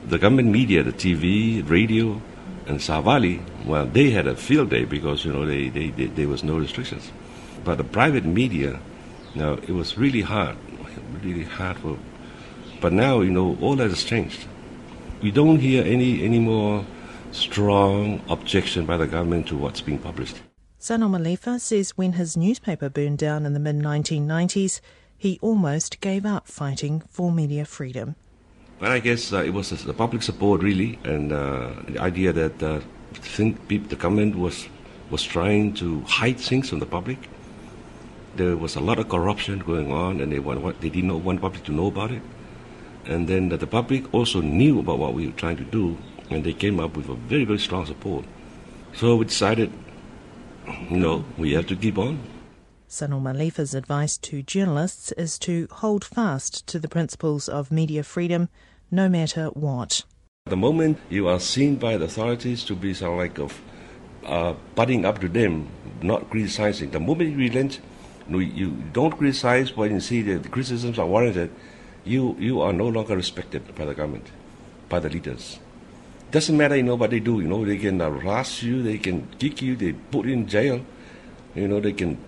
The 0.07 0.19
government 0.19 0.49
media, 0.49 0.83
the 0.83 0.93
TV, 0.93 1.69
radio, 1.69 2.23
and 2.67 2.79
Savali, 2.79 3.43
well, 3.67 3.87
they 3.87 4.11
had 4.11 4.27
a 4.27 4.35
field 4.35 4.71
day 4.71 4.85
because, 4.85 5.25
you 5.25 5.33
know, 5.33 5.45
they, 5.45 5.69
they, 5.69 5.91
they, 5.91 6.07
there 6.07 6.29
was 6.29 6.43
no 6.43 6.59
restrictions. 6.59 7.11
But 7.65 7.77
the 7.77 7.85
private 7.85 8.25
media, 8.25 8.81
you 9.35 9.41
know, 9.43 9.55
it 9.55 9.71
was 9.71 9.99
really 9.99 10.23
hard, 10.23 10.57
really 11.23 11.45
hard 11.45 11.77
for. 11.77 11.99
But 12.81 12.93
now, 12.93 13.21
you 13.21 13.31
know, 13.31 13.59
all 13.61 13.77
that 13.77 13.91
has 13.91 14.05
changed. 14.05 14.47
We 15.23 15.31
don't 15.33 15.59
hear 15.59 15.85
any, 15.85 16.23
any 16.23 16.39
more 16.39 16.85
strong 17.37 18.21
objection 18.29 18.87
by 18.87 18.97
the 18.97 19.07
government 19.07 19.47
to 19.49 19.57
what's 19.57 19.81
being 19.81 19.99
published. 19.99 20.37
Sano 20.79 21.09
Malifa 21.09 21.61
says 21.61 21.91
when 21.97 22.15
his 22.15 22.37
newspaper 22.37 22.89
burned 22.89 23.19
down 23.19 23.47
in 23.47 23.53
the 23.55 23.61
mid 23.61 23.77
1990s, 23.77 24.81
he 25.17 25.39
almost 25.41 26.01
gave 26.01 26.27
up 26.27 26.47
fighting 26.47 27.03
for 27.09 27.33
media 27.33 27.65
freedom. 27.65 28.15
But 28.79 28.93
I 28.93 28.99
guess 28.99 29.33
uh, 29.33 29.43
it 29.43 29.55
was 29.55 29.71
the 29.71 29.95
public 29.95 30.23
support, 30.23 30.63
really, 30.63 30.99
and 31.05 31.33
uh, 31.33 31.71
the 31.89 31.99
idea 31.99 32.33
that 32.33 32.63
uh, 32.63 32.81
think 33.15 33.69
the 33.69 33.97
government 33.97 34.37
was 34.37 34.69
was 35.11 35.23
trying 35.23 35.73
to 35.75 36.03
hide 36.03 36.39
things 36.39 36.69
from 36.69 36.81
the 36.81 36.87
public. 36.87 37.19
There 38.35 38.57
was 38.57 38.77
a 38.77 38.81
lot 38.81 38.99
of 38.99 39.09
corruption 39.09 39.61
going 39.61 39.93
on, 39.93 40.21
and 40.21 40.33
they 40.33 40.41
want, 40.41 40.81
they 40.81 40.91
did 40.91 41.05
not 41.05 41.21
want 41.23 41.39
the 41.39 41.43
public 41.43 41.65
to 41.65 41.73
know 41.73 41.87
about 41.87 42.11
it. 42.11 42.23
And 43.07 43.29
then 43.29 43.49
the 43.49 43.67
public 43.67 44.13
also 44.13 44.41
knew 44.41 44.81
about 44.81 44.99
what 44.99 45.15
we 45.15 45.27
were 45.27 45.33
trying 45.33 45.57
to 45.59 45.65
do, 45.65 45.97
and 46.31 46.45
they 46.45 46.53
came 46.53 46.81
up 46.81 46.97
with 46.97 47.09
a 47.09 47.15
very, 47.15 47.45
very 47.45 47.59
strong 47.59 47.87
support. 47.87 48.25
So 48.95 49.17
we 49.17 49.27
decided, 49.27 49.73
you 50.91 50.97
know, 50.97 51.25
we 51.37 51.53
have 51.53 51.67
to 51.69 51.77
keep 51.77 51.99
on. 51.99 52.19
Sano 52.89 53.19
Malifa's 53.19 53.75
advice 53.75 54.17
to 54.19 54.43
journalists 54.43 55.13
is 55.13 55.39
to 55.41 55.67
hold 55.71 56.05
fast 56.05 56.67
to 56.69 56.79
the 56.79 56.89
principles 56.89 57.49
of 57.49 57.73
media 57.73 58.03
freedom, 58.03 58.49
no 58.91 59.09
matter 59.09 59.47
what. 59.49 60.05
The 60.47 60.57
moment 60.57 60.99
you 61.11 61.27
are 61.27 61.41
seen 61.41 61.77
by 61.77 61.97
the 61.97 62.05
authorities 62.05 62.63
to 62.65 62.77
be 62.77 62.95
sort 62.95 63.13
of 63.13 63.19
like 63.19 63.39
of 63.39 63.61
uh, 64.25 64.55
butting 64.77 65.05
up 65.05 65.19
to 65.21 65.29
them, 65.29 65.69
not 66.01 66.31
criticizing, 66.31 66.91
the 66.91 67.01
moment 67.01 67.31
you 67.31 67.39
relent, 67.39 67.81
you, 68.29 68.39
you 68.39 68.71
don't 68.93 69.19
criticize 69.19 69.77
when 69.77 69.93
you 69.93 70.01
see 70.01 70.23
that 70.23 70.45
the 70.45 70.49
criticisms 70.49 70.99
are 70.99 71.07
warranted, 71.07 71.51
you, 72.05 72.37
you 72.39 72.61
are 72.61 72.73
no 72.73 72.87
longer 72.87 73.17
respected 73.17 73.75
by 73.75 73.85
the 73.85 73.95
government, 73.95 74.29
by 74.89 75.01
the 75.01 75.09
leaders. 75.09 75.59
Doesn't 76.31 76.57
matter, 76.57 76.77
you 76.77 76.83
know, 76.83 76.97
what 76.97 77.11
they 77.11 77.21
do. 77.21 77.41
You 77.41 77.49
know, 77.49 77.65
they 77.65 77.79
can 77.79 78.01
harass 78.01 78.63
you, 78.63 78.83
they 78.83 78.99
can 78.99 79.27
kick 79.39 79.63
you, 79.63 79.77
they 79.77 79.93
put 79.93 80.27
you 80.27 80.33
in 80.33 80.47
jail. 80.47 80.85
You 81.55 81.69
know, 81.69 81.81
they 81.81 81.93
can 81.93 82.19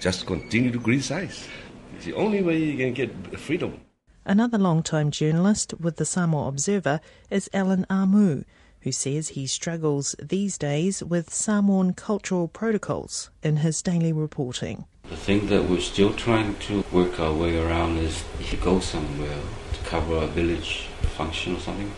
just 0.00 0.26
continue 0.26 0.70
to 0.72 0.80
criticize. 0.80 1.48
It's 1.96 2.04
the 2.04 2.14
only 2.14 2.42
way 2.42 2.58
you 2.58 2.76
can 2.76 2.92
get 2.92 3.38
freedom. 3.38 3.80
Another 4.26 4.58
long-time 4.58 5.10
journalist 5.10 5.74
with 5.80 5.96
the 5.96 6.04
Samoa 6.04 6.48
Observer 6.48 7.00
is 7.30 7.48
Alan 7.52 7.86
Amu, 7.88 8.44
who 8.80 8.92
says 8.92 9.28
he 9.28 9.46
struggles 9.46 10.16
these 10.20 10.58
days 10.58 11.02
with 11.02 11.32
Samoan 11.32 11.94
cultural 11.94 12.48
protocols 12.48 13.30
in 13.42 13.58
his 13.58 13.80
daily 13.82 14.12
reporting. 14.12 14.84
The 15.08 15.16
thing 15.16 15.46
that 15.48 15.68
we're 15.68 15.80
still 15.80 16.12
trying 16.14 16.56
to 16.60 16.84
work 16.92 17.20
our 17.20 17.32
way 17.32 17.58
around 17.58 17.98
is 17.98 18.24
if 18.40 18.52
you 18.52 18.58
go 18.58 18.80
somewhere 18.80 19.40
to 19.72 19.88
cover 19.88 20.16
a 20.16 20.26
village 20.26 20.88
function 21.16 21.56
or 21.56 21.60
something, 21.60 21.92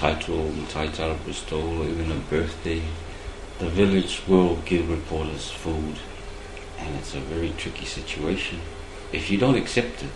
title, 0.00 0.48
the 0.52 0.66
title 0.68 1.14
bestowal, 1.26 1.82
or 1.82 1.84
even 1.86 2.10
a 2.10 2.18
birthday, 2.30 2.82
the 3.58 3.68
village 3.68 4.22
will 4.26 4.56
give 4.64 4.88
reporters 4.88 5.50
food, 5.50 5.96
and 6.78 6.96
it's 6.96 7.14
a 7.14 7.20
very 7.20 7.50
tricky 7.58 7.84
situation. 7.84 8.58
If 9.12 9.30
you 9.30 9.36
don't 9.36 9.56
accept 9.56 10.02
it, 10.02 10.08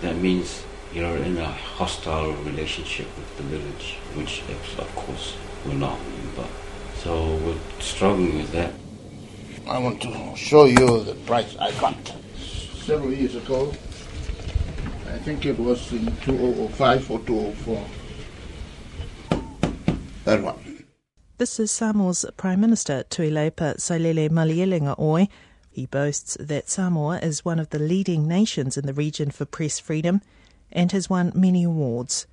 that 0.00 0.16
means 0.16 0.64
you're 0.94 1.18
in 1.18 1.36
a 1.36 1.52
hostile 1.52 2.32
relationship 2.44 3.08
with 3.14 3.36
the 3.36 3.42
village, 3.42 3.98
which 4.14 4.40
of 4.78 4.96
course 4.96 5.36
we're 5.66 5.74
not. 5.74 5.98
But 6.34 6.48
so 7.02 7.36
we're 7.36 7.60
struggling 7.78 8.38
with 8.38 8.52
that. 8.52 8.72
I 9.68 9.78
want 9.78 10.00
to 10.00 10.34
show 10.34 10.64
you 10.64 11.04
the 11.04 11.14
price 11.26 11.54
I 11.58 11.72
got 11.72 12.14
several 12.38 13.12
years 13.12 13.34
ago. 13.34 13.68
I 15.12 15.18
think 15.18 15.44
it 15.44 15.58
was 15.58 15.92
in 15.92 16.06
2005 16.24 17.10
or 17.10 17.18
2004. 17.18 17.86
That 20.26 20.42
one. 20.42 20.82
This 21.38 21.60
is 21.60 21.70
Samoa's 21.70 22.24
Prime 22.36 22.60
Minister, 22.60 23.04
Tuilaepa 23.08 23.76
Sailele 23.76 24.28
Malielegaoi. 24.28 24.98
Oi. 24.98 25.28
He 25.70 25.86
boasts 25.86 26.36
that 26.40 26.68
Samoa 26.68 27.20
is 27.20 27.44
one 27.44 27.60
of 27.60 27.70
the 27.70 27.78
leading 27.78 28.26
nations 28.26 28.76
in 28.76 28.86
the 28.86 28.92
region 28.92 29.30
for 29.30 29.44
press 29.44 29.78
freedom 29.78 30.22
and 30.72 30.90
has 30.90 31.08
won 31.08 31.30
many 31.36 31.62
awards. 31.62 32.26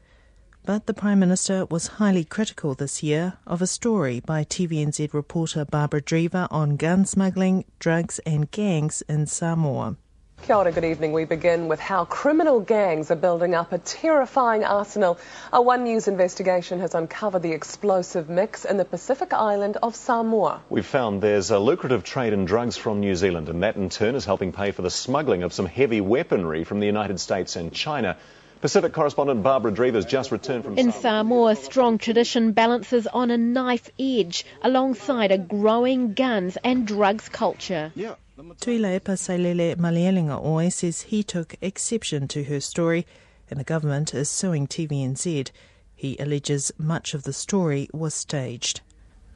But 0.65 0.87
the 0.87 0.95
Prime 0.95 1.19
Minister 1.19 1.67
was 1.67 1.99
highly 2.01 2.23
critical 2.25 2.73
this 2.73 3.03
year 3.03 3.33
of 3.45 3.61
a 3.61 3.67
story 3.67 4.21
by 4.21 4.43
TVNZ 4.43 5.13
reporter 5.13 5.63
Barbara 5.63 6.01
Dreaver 6.01 6.47
on 6.49 6.77
gun 6.77 7.05
smuggling, 7.05 7.63
drugs, 7.77 8.17
and 8.25 8.49
gangs 8.49 9.03
in 9.07 9.27
Samoa. 9.27 9.97
Kia 10.43 10.57
ora, 10.57 10.73
good 10.73 10.83
evening. 10.83 11.13
We 11.13 11.23
begin 11.23 11.69
with 11.69 11.79
how 11.79 12.03
criminal 12.03 12.59
gangs 12.59 13.09
are 13.11 13.15
building 13.15 13.55
up 13.55 13.71
a 13.71 13.77
terrifying 13.77 14.65
arsenal. 14.65 15.17
A 15.53 15.61
One 15.61 15.85
News 15.85 16.09
investigation 16.09 16.81
has 16.81 16.93
uncovered 16.93 17.43
the 17.43 17.53
explosive 17.53 18.27
mix 18.27 18.65
in 18.65 18.75
the 18.75 18.83
Pacific 18.83 19.31
island 19.31 19.77
of 19.81 19.95
Samoa. 19.95 20.59
We've 20.69 20.85
found 20.85 21.21
there's 21.21 21.51
a 21.51 21.59
lucrative 21.59 22.03
trade 22.03 22.33
in 22.33 22.43
drugs 22.43 22.75
from 22.75 22.99
New 22.99 23.15
Zealand, 23.15 23.47
and 23.47 23.63
that 23.63 23.77
in 23.77 23.87
turn 23.87 24.15
is 24.15 24.25
helping 24.25 24.51
pay 24.51 24.71
for 24.71 24.81
the 24.81 24.91
smuggling 24.91 25.43
of 25.43 25.53
some 25.53 25.65
heavy 25.65 26.01
weaponry 26.01 26.65
from 26.65 26.81
the 26.81 26.87
United 26.87 27.21
States 27.21 27.55
and 27.55 27.71
China. 27.71 28.17
Pacific 28.59 28.91
correspondent 28.91 29.43
Barbara 29.43 29.71
Dreaver 29.71 29.95
has 29.95 30.05
just 30.05 30.31
returned 30.31 30.65
from 30.65 30.77
In 30.77 30.91
Samoa, 30.91 31.55
strong 31.55 31.97
tradition 31.97 32.51
balances 32.51 33.07
on 33.07 33.31
a 33.31 33.37
knife 33.37 33.89
edge 33.97 34.45
alongside 34.61 35.31
a 35.31 35.37
growing 35.37 36.13
guns 36.13 36.57
and 36.65 36.85
drugs 36.85 37.29
culture. 37.29 37.93
Yeah. 37.95 38.15
Tuile 38.35 38.99
Pasailele 38.99 39.75
Malielinga 39.75 40.43
Oe 40.43 40.67
says 40.69 41.01
he 41.01 41.21
took 41.21 41.55
exception 41.61 42.27
to 42.29 42.43
her 42.45 42.59
story 42.59 43.05
and 43.47 43.59
the 43.59 43.63
government 43.63 44.15
is 44.15 44.27
suing 44.27 44.65
TVNZ. 44.65 45.51
He 45.95 46.17
alleges 46.17 46.71
much 46.79 47.13
of 47.13 47.23
the 47.23 47.33
story 47.33 47.87
was 47.93 48.15
staged. 48.15 48.81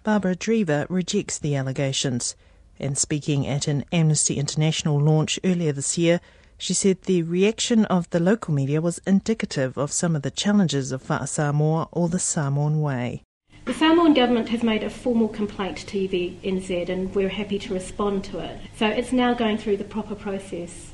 Barbara 0.04 0.36
Dreaver 0.36 0.88
rejects 0.90 1.38
the 1.38 1.56
allegations 1.56 2.36
and 2.80 2.98
speaking 2.98 3.46
at 3.46 3.68
an 3.68 3.86
Amnesty 3.92 4.38
International 4.40 5.00
launch 5.00 5.40
earlier 5.44 5.72
this 5.72 6.00
year, 6.00 6.20
she 6.58 6.74
said 6.74 7.04
the 7.04 7.22
reaction 7.22 7.86
of 7.86 8.10
the 8.10 8.20
local 8.20 8.52
media 8.52 8.82
was 8.82 9.00
indicative 9.06 9.78
of 9.78 9.92
some 9.92 10.16
of 10.16 10.24
the 10.24 10.32
challenges 10.32 10.92
of 10.92 11.12
Samoa 11.26 11.88
or 11.92 12.10
the 12.10 12.18
Samoan 12.18 12.82
way. 12.82 13.22
The 13.68 13.74
Samoan 13.74 14.14
government 14.14 14.48
has 14.48 14.64
made 14.64 14.82
a 14.82 14.90
formal 14.90 15.28
complaint 15.28 15.80
to 15.80 15.86
TVNZ 15.86 16.88
and 16.88 17.14
we're 17.14 17.28
happy 17.28 17.60
to 17.60 17.74
respond 17.74 18.24
to 18.24 18.40
it. 18.40 18.62
So 18.78 18.88
it's 18.88 19.12
now 19.12 19.34
going 19.34 19.58
through 19.58 19.76
the 19.76 19.84
proper 19.84 20.16
process. 20.16 20.94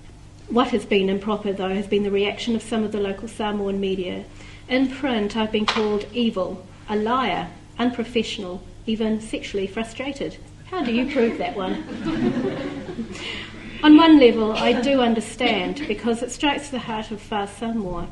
What 0.49 0.69
has 0.69 0.83
been 0.83 1.07
improper, 1.07 1.53
though, 1.53 1.75
has 1.75 1.85
been 1.85 2.01
the 2.01 2.09
reaction 2.09 2.55
of 2.55 2.63
some 2.63 2.83
of 2.83 2.91
the 2.91 2.99
local 2.99 3.27
Samoan 3.27 3.79
media. 3.79 4.25
In 4.67 4.89
print, 4.89 5.37
I've 5.37 5.51
been 5.51 5.67
called 5.67 6.07
evil, 6.13 6.65
a 6.89 6.95
liar, 6.95 7.51
unprofessional, 7.77 8.63
even 8.87 9.21
sexually 9.21 9.67
frustrated. 9.67 10.37
How 10.71 10.83
do 10.83 10.91
you 10.91 11.13
prove 11.13 11.37
that 11.37 11.55
one? 11.55 11.73
On 13.83 13.95
one 13.95 14.19
level, 14.19 14.53
I 14.53 14.81
do 14.81 14.99
understand 14.99 15.85
because 15.87 16.23
it 16.23 16.31
strikes 16.31 16.71
the 16.71 16.79
heart 16.79 17.11
of 17.11 17.21
fa'a 17.21 17.47
Samoa. 17.47 18.07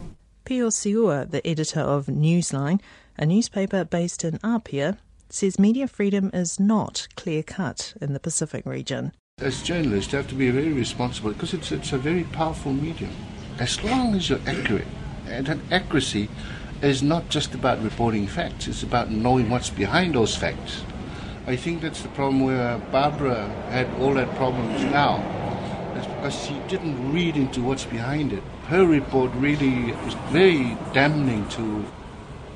Pio 0.46 0.70
Siua, 0.70 1.30
the 1.30 1.46
editor 1.48 1.80
of 1.80 2.06
Newsline, 2.06 2.80
a 3.22 3.26
newspaper 3.28 3.86
based 3.86 4.24
in 4.24 4.40
Apia, 4.44 4.98
says 5.30 5.60
media 5.60 5.88
freedom 5.88 6.32
is 6.34 6.60
not 6.60 7.08
clear 7.16 7.44
cut 7.44 7.94
in 8.02 8.14
the 8.14 8.20
Pacific 8.20 8.66
region. 8.66 9.12
As 9.38 9.62
journalists, 9.62 10.12
you 10.12 10.18
have 10.18 10.28
to 10.30 10.36
be 10.36 10.50
very 10.50 10.74
responsible 10.74 11.32
because 11.32 11.54
it's, 11.54 11.72
it's 11.72 11.94
a 11.94 12.00
very 12.00 12.24
powerful 12.24 12.74
medium. 12.74 13.12
As 13.60 13.82
long 13.84 14.16
as 14.16 14.28
you're 14.28 14.40
accurate, 14.48 14.88
and 15.28 15.62
accuracy 15.72 16.30
is 16.82 17.04
not 17.04 17.30
just 17.30 17.54
about 17.54 17.82
reporting 17.84 18.26
facts, 18.26 18.68
it's 18.68 18.82
about 18.82 19.12
knowing 19.12 19.52
what's 19.52 19.70
behind 19.70 20.16
those 20.16 20.36
facts. 20.36 20.84
I 21.46 21.56
think 21.56 21.82
that's 21.82 22.02
the 22.02 22.10
problem 22.10 22.44
where 22.44 22.80
Barbara 22.92 23.48
had 23.70 23.88
all 24.00 24.16
that 24.16 24.34
problems 24.36 24.84
now 24.86 25.18
because 25.94 26.44
she 26.44 26.60
didn't 26.68 27.14
read 27.14 27.36
into 27.36 27.62
what's 27.62 27.86
behind 27.86 28.34
it. 28.34 28.44
Her 28.68 28.86
report 28.86 29.32
really 29.36 29.92
was 30.04 30.16
very 30.32 30.76
damning 30.94 31.48
to 31.50 31.86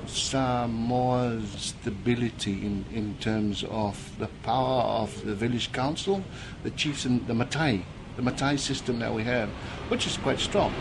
Samoa's 0.09 1.49
stability 1.57 2.65
in, 2.65 2.85
in 2.93 3.15
terms 3.19 3.63
of 3.69 4.17
the 4.19 4.27
power 4.43 4.81
of 4.81 5.25
the 5.25 5.35
village 5.35 5.71
council, 5.71 6.23
the 6.63 6.71
chiefs, 6.71 7.05
and 7.05 7.25
the 7.27 7.33
Matai, 7.33 7.83
the 8.15 8.21
Matai 8.21 8.55
system 8.55 8.99
that 8.99 9.13
we 9.13 9.23
have, 9.23 9.49
which 9.89 10.07
is 10.07 10.17
quite 10.17 10.39
strong. 10.39 10.73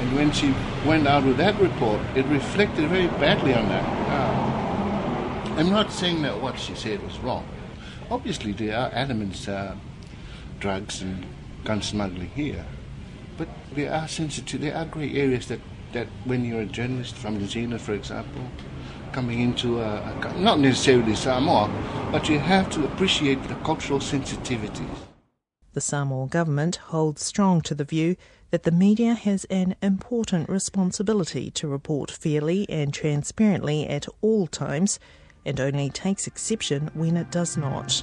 And 0.00 0.14
when 0.14 0.30
she 0.32 0.54
went 0.84 1.06
out 1.06 1.24
with 1.24 1.38
that 1.38 1.58
report, 1.60 2.00
it 2.14 2.26
reflected 2.26 2.88
very 2.88 3.06
badly 3.06 3.54
on 3.54 3.68
that. 3.68 3.84
Uh, 4.10 5.54
I'm 5.56 5.70
not 5.70 5.90
saying 5.90 6.22
that 6.22 6.40
what 6.40 6.58
she 6.58 6.74
said 6.74 7.02
was 7.02 7.18
wrong. 7.20 7.46
Obviously, 8.10 8.52
there 8.52 8.76
are 8.76 8.90
elements, 8.92 9.48
uh, 9.48 9.74
drugs 10.60 11.02
and 11.02 11.24
gun 11.64 11.82
smuggling 11.82 12.28
here. 12.28 12.64
But 13.38 13.48
there 13.74 13.92
are 13.92 14.06
sensitive, 14.08 14.60
there 14.60 14.76
are 14.76 14.84
grey 14.84 15.14
areas 15.14 15.48
that, 15.48 15.60
that 15.96 16.08
when 16.26 16.44
you're 16.44 16.60
a 16.60 16.66
journalist 16.66 17.16
from 17.16 17.38
New 17.38 17.46
Zealand, 17.46 17.80
for 17.80 17.94
example, 17.94 18.42
coming 19.12 19.40
into 19.40 19.80
a, 19.80 19.96
a, 19.96 20.38
not 20.38 20.60
necessarily 20.60 21.14
Samoa, 21.14 21.70
but 22.12 22.28
you 22.28 22.38
have 22.38 22.68
to 22.72 22.84
appreciate 22.84 23.42
the 23.48 23.54
cultural 23.56 23.98
sensitivities. 23.98 24.98
The 25.72 25.80
Samoa 25.80 26.26
government 26.26 26.76
holds 26.76 27.24
strong 27.24 27.62
to 27.62 27.74
the 27.74 27.84
view 27.84 28.16
that 28.50 28.64
the 28.64 28.70
media 28.70 29.14
has 29.14 29.44
an 29.46 29.74
important 29.80 30.50
responsibility 30.50 31.50
to 31.52 31.66
report 31.66 32.10
fairly 32.10 32.68
and 32.68 32.92
transparently 32.92 33.88
at 33.88 34.06
all 34.20 34.46
times 34.46 35.00
and 35.46 35.58
only 35.58 35.88
takes 35.88 36.26
exception 36.26 36.90
when 36.92 37.16
it 37.16 37.30
does 37.30 37.56
not. 37.56 38.02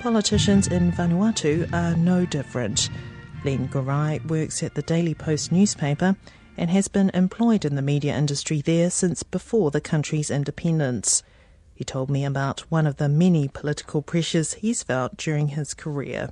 Politicians 0.00 0.66
in 0.66 0.92
Vanuatu 0.92 1.70
are 1.74 1.94
no 1.94 2.24
different. 2.24 2.88
Len 3.44 3.68
Garae 3.68 4.18
works 4.26 4.62
at 4.62 4.74
the 4.74 4.80
Daily 4.80 5.12
Post 5.12 5.52
newspaper 5.52 6.16
and 6.56 6.70
has 6.70 6.88
been 6.88 7.10
employed 7.12 7.66
in 7.66 7.74
the 7.74 7.82
media 7.82 8.16
industry 8.16 8.62
there 8.62 8.88
since 8.88 9.22
before 9.22 9.70
the 9.70 9.80
country's 9.82 10.30
independence. 10.30 11.22
He 11.74 11.84
told 11.84 12.08
me 12.08 12.24
about 12.24 12.60
one 12.70 12.86
of 12.86 12.96
the 12.96 13.10
many 13.10 13.48
political 13.48 14.00
pressures 14.00 14.54
he's 14.54 14.82
felt 14.82 15.18
during 15.18 15.48
his 15.48 15.74
career. 15.74 16.30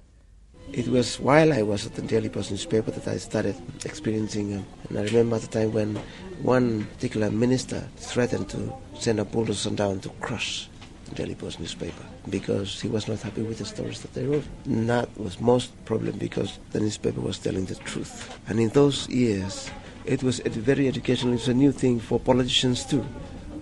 It 0.73 0.89
was 0.89 1.21
while 1.21 1.53
I 1.53 1.61
was 1.61 1.85
at 1.85 1.95
the 1.95 2.01
Daily 2.01 2.31
Post 2.31 2.51
newspaper 2.51 2.91
that 2.93 3.07
I 3.07 3.19
started 3.19 3.57
experiencing, 3.85 4.55
um, 4.55 4.67
and 4.89 4.99
I 4.99 5.03
remember 5.03 5.41
the 5.41 5.47
time 5.47 5.75
when 5.75 5.97
one 6.41 6.87
particular 6.87 7.31
minister 7.31 7.87
threatened 7.97 8.49
to 8.49 8.73
send 8.99 9.21
a 9.21 9.27
bulldozer 9.27 9.71
down 9.71 10.01
to 10.01 10.09
crush 10.21 10.71
Daily 11.15 11.35
Post 11.35 11.61
newspaper 11.61 12.05
because 12.29 12.81
he 12.81 12.89
was 12.89 13.09
not 13.09 13.21
happy 13.21 13.43
with 13.43 13.59
the 13.59 13.65
stories 13.65 14.01
that 14.03 14.15
they 14.15 14.25
wrote. 14.25 14.45
And 14.65 14.89
that 14.89 15.09
was 15.19 15.41
most 15.41 15.73
problem 15.85 16.17
because 16.19 16.59
the 16.73 16.81
newspaper 16.81 17.21
was 17.21 17.39
telling 17.39 17.65
the 17.67 17.75
truth. 17.77 18.39
And 18.49 18.61
in 18.61 18.69
those 18.71 19.09
years, 19.09 19.71
it 20.05 20.23
was 20.23 20.41
very 20.41 20.89
educational. 20.89 21.35
It's 21.35 21.49
a 21.49 21.55
new 21.55 21.73
thing 21.73 22.01
for 22.01 22.19
politicians 22.19 22.85
too. 22.85 23.03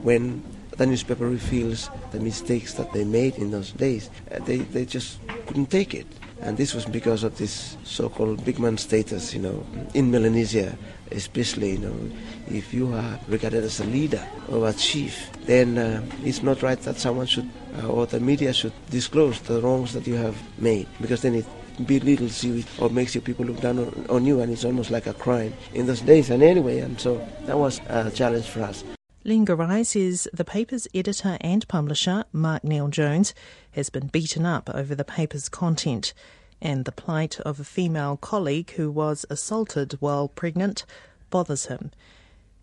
When 0.02 0.42
the 0.76 0.86
newspaper 0.86 1.26
reveals 1.26 1.90
the 2.12 2.20
mistakes 2.20 2.74
that 2.74 2.92
they 2.92 3.04
made 3.04 3.36
in 3.36 3.50
those 3.50 3.72
days, 3.72 4.10
uh, 4.30 4.38
they, 4.40 4.58
they 4.58 4.84
just 4.84 5.18
couldn't 5.46 5.70
take 5.70 5.94
it. 5.94 6.06
And 6.42 6.56
this 6.56 6.74
was 6.74 6.84
because 6.84 7.24
of 7.24 7.38
this 7.38 7.76
so-called 7.84 8.44
big 8.44 8.58
man 8.58 8.76
status, 8.76 9.32
you 9.32 9.40
know, 9.40 9.64
in 9.94 10.10
Melanesia, 10.10 10.76
especially, 11.10 11.72
you 11.72 11.78
know, 11.78 12.10
if 12.48 12.74
you 12.74 12.92
are 12.92 13.18
regarded 13.26 13.64
as 13.64 13.80
a 13.80 13.84
leader 13.84 14.24
or 14.48 14.68
a 14.68 14.72
chief, 14.72 15.30
then 15.46 15.78
uh, 15.78 16.04
it's 16.24 16.42
not 16.42 16.62
right 16.62 16.80
that 16.82 16.98
someone 16.98 17.26
should, 17.26 17.48
uh, 17.78 17.88
or 17.88 18.06
the 18.06 18.20
media 18.20 18.52
should 18.52 18.72
disclose 18.90 19.40
the 19.40 19.60
wrongs 19.62 19.92
that 19.94 20.06
you 20.06 20.14
have 20.14 20.36
made, 20.58 20.86
because 21.00 21.22
then 21.22 21.34
it 21.34 21.46
belittles 21.86 22.44
you 22.44 22.64
or 22.78 22.90
makes 22.90 23.14
you 23.14 23.20
people 23.20 23.44
look 23.44 23.60
down 23.60 23.78
on, 23.78 24.06
on 24.08 24.24
you, 24.26 24.40
and 24.40 24.52
it's 24.52 24.64
almost 24.64 24.90
like 24.90 25.06
a 25.06 25.14
crime 25.14 25.54
in 25.72 25.86
those 25.86 26.02
days. 26.02 26.30
And 26.30 26.42
anyway, 26.42 26.80
and 26.80 27.00
so 27.00 27.26
that 27.46 27.56
was 27.56 27.80
a 27.88 28.10
challenge 28.10 28.46
for 28.46 28.62
us. 28.62 28.84
Len 29.26 29.44
Garae 29.44 29.82
says 29.84 30.28
the 30.32 30.44
paper's 30.44 30.86
editor 30.94 31.36
and 31.40 31.66
publisher, 31.66 32.26
Marc 32.32 32.62
Neil-Jones, 32.62 33.34
has 33.72 33.90
been 33.90 34.06
beaten 34.06 34.46
up 34.46 34.70
over 34.72 34.94
the 34.94 35.02
paper's 35.02 35.48
content 35.48 36.14
and 36.62 36.84
the 36.84 36.92
plight 36.92 37.40
of 37.40 37.58
a 37.58 37.64
female 37.64 38.16
colleague 38.16 38.70
who 38.76 38.88
was 38.88 39.26
assaulted 39.28 39.94
while 39.98 40.28
pregnant 40.28 40.86
bothers 41.28 41.66
him. 41.66 41.90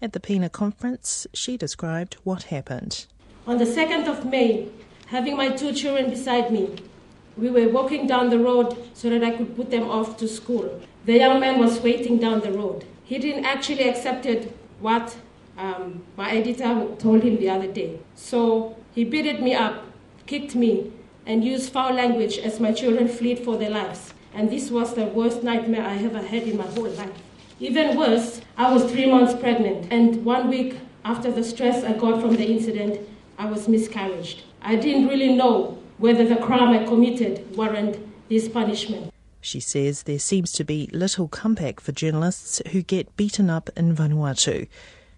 At 0.01 0.13
the 0.13 0.21
PINA 0.21 0.51
conference, 0.51 1.27
she 1.33 1.57
described 1.57 2.15
what 2.23 2.43
happened. 2.43 3.07
On 3.45 3.57
the 3.57 3.65
2nd 3.65 4.07
of 4.07 4.25
May, 4.25 4.69
having 5.07 5.35
my 5.35 5.49
two 5.49 5.73
children 5.73 6.09
beside 6.09 6.49
me, 6.49 6.77
we 7.35 7.49
were 7.49 7.67
walking 7.67 8.07
down 8.07 8.29
the 8.29 8.39
road 8.39 8.77
so 8.93 9.09
that 9.09 9.21
I 9.21 9.35
could 9.35 9.57
put 9.57 9.69
them 9.69 9.89
off 9.89 10.15
to 10.19 10.29
school. 10.29 10.79
The 11.03 11.17
young 11.17 11.41
man 11.41 11.59
was 11.59 11.81
waiting 11.81 12.19
down 12.19 12.39
the 12.39 12.53
road. 12.53 12.85
He 13.03 13.19
didn't 13.19 13.43
actually 13.43 13.89
accepted 13.89 14.53
what 14.79 15.17
um, 15.57 16.03
my 16.17 16.31
editor 16.31 16.87
told 16.97 17.23
him 17.23 17.37
the 17.37 17.49
other 17.49 17.67
day. 17.67 17.99
So 18.15 18.75
he 18.93 19.03
beated 19.03 19.41
me 19.41 19.53
up, 19.53 19.85
kicked 20.25 20.55
me, 20.55 20.91
and 21.25 21.43
used 21.43 21.71
foul 21.71 21.93
language 21.93 22.37
as 22.37 22.59
my 22.59 22.71
children 22.71 23.07
fled 23.07 23.39
for 23.39 23.57
their 23.57 23.69
lives. 23.69 24.13
And 24.33 24.49
this 24.49 24.71
was 24.71 24.95
the 24.95 25.05
worst 25.05 25.43
nightmare 25.43 25.85
I 25.85 25.97
ever 25.97 26.21
had 26.21 26.43
in 26.43 26.57
my 26.57 26.65
whole 26.65 26.89
life. 26.89 27.11
Even 27.59 27.97
worse, 27.97 28.41
I 28.57 28.73
was 28.73 28.91
three 28.91 29.09
months 29.09 29.33
pregnant, 29.39 29.91
and 29.91 30.25
one 30.25 30.49
week 30.49 30.75
after 31.05 31.31
the 31.31 31.43
stress 31.43 31.83
I 31.83 31.93
got 31.93 32.19
from 32.19 32.35
the 32.35 32.45
incident, 32.45 32.99
I 33.37 33.45
was 33.45 33.67
miscarried. 33.67 34.41
I 34.61 34.75
didn't 34.75 35.07
really 35.07 35.33
know 35.35 35.77
whether 35.97 36.27
the 36.27 36.37
crime 36.37 36.69
I 36.69 36.83
committed 36.85 37.55
warranted 37.55 38.05
this 38.29 38.47
punishment. 38.47 39.13
She 39.39 39.59
says 39.59 40.03
there 40.03 40.19
seems 40.19 40.51
to 40.53 40.63
be 40.63 40.89
little 40.93 41.27
comeback 41.27 41.79
for 41.79 41.91
journalists 41.91 42.61
who 42.71 42.81
get 42.81 43.15
beaten 43.17 43.49
up 43.49 43.69
in 43.75 43.95
Vanuatu. 43.95 44.67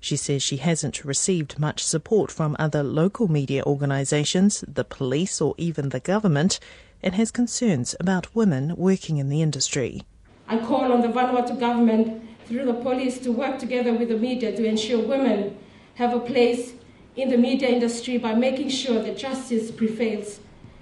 She 0.06 0.18
says 0.18 0.44
she 0.44 0.58
hasn't 0.58 1.04
received 1.04 1.58
much 1.58 1.84
support 1.84 2.30
from 2.30 2.56
other 2.60 2.84
local 2.84 3.28
media 3.28 3.64
organisations, 3.66 4.64
the 4.68 4.84
police, 4.84 5.42
or 5.42 5.56
even 5.58 5.90
the 5.90 6.00
government, 6.00 6.60
and 7.02 7.16
has 7.16 7.32
concerns 7.32 7.96
about 8.00 8.36
women 8.36 8.76
working 8.76 9.18
in 9.18 9.30
the 9.30 9.42
industry. 9.42 10.04
I 10.48 10.60
call 10.60 10.94
on 10.94 11.02
the 11.02 11.08
Vanuatu 11.08 11.60
government 11.60 12.22
through 12.46 12.66
the 12.66 12.76
police 12.76 13.18
to 13.22 13.32
work 13.32 13.58
together 13.58 13.94
with 13.96 14.10
the 14.10 14.18
media 14.18 14.56
to 14.56 14.64
ensure 14.64 15.00
women 15.00 15.58
have 15.96 16.14
a 16.14 16.20
place 16.20 16.74
in 17.16 17.30
the 17.30 17.38
media 17.40 17.70
industry 17.70 18.20
by 18.20 18.36
making 18.36 18.70
sure 18.70 19.02
that 19.02 19.18
justice 19.18 19.72
prevails 19.72 20.40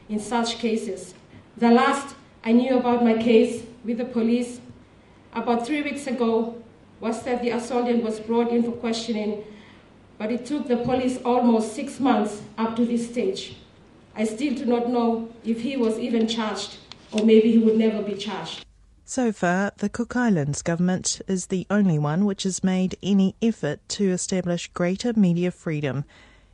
in 0.10 0.20
such 0.20 0.58
cases. 0.58 1.14
The 1.56 1.72
last 1.72 2.14
I 2.44 2.52
knew 2.52 2.78
about 2.78 3.06
my 3.06 3.14
case 3.14 3.64
with 3.86 4.00
the 4.00 4.04
police 4.20 4.60
about 5.32 5.66
three 5.66 5.82
weeks 5.82 6.08
ago 6.08 6.62
was 7.04 7.22
that 7.24 7.42
the 7.42 7.50
assailant 7.50 8.02
was 8.02 8.22
brought 8.22 8.50
in 8.50 8.64
for 8.64 8.72
questioning, 8.72 9.44
but 10.18 10.32
it 10.32 10.46
took 10.46 10.70
the 10.70 10.78
police 10.78 11.20
almost 11.26 11.74
six 11.74 12.00
months 12.00 12.42
up 12.58 12.78
to 12.78 12.86
this 12.86 13.10
stage. 13.10 13.58
I 14.16 14.24
still 14.24 14.54
do 14.56 14.66
not 14.66 14.88
know 14.88 15.28
if 15.44 15.60
he 15.62 15.76
was 15.76 16.00
even 16.00 16.30
charged, 16.30 16.78
or 17.12 17.26
maybe 17.26 17.52
he 17.52 17.58
would 17.58 17.78
never 17.78 18.02
be 18.02 18.16
charged. 18.16 18.66
So 19.04 19.34
far, 19.34 19.74
the 19.80 19.90
Cook 19.90 20.16
Islands 20.16 20.62
government 20.62 21.20
is 21.28 21.48
the 21.48 21.68
only 21.70 22.00
one 22.00 22.24
which 22.24 22.44
has 22.44 22.64
made 22.64 22.96
any 23.04 23.36
effort 23.42 23.82
to 23.90 24.10
establish 24.12 24.70
greater 24.70 25.12
media 25.14 25.52
freedom 25.52 26.06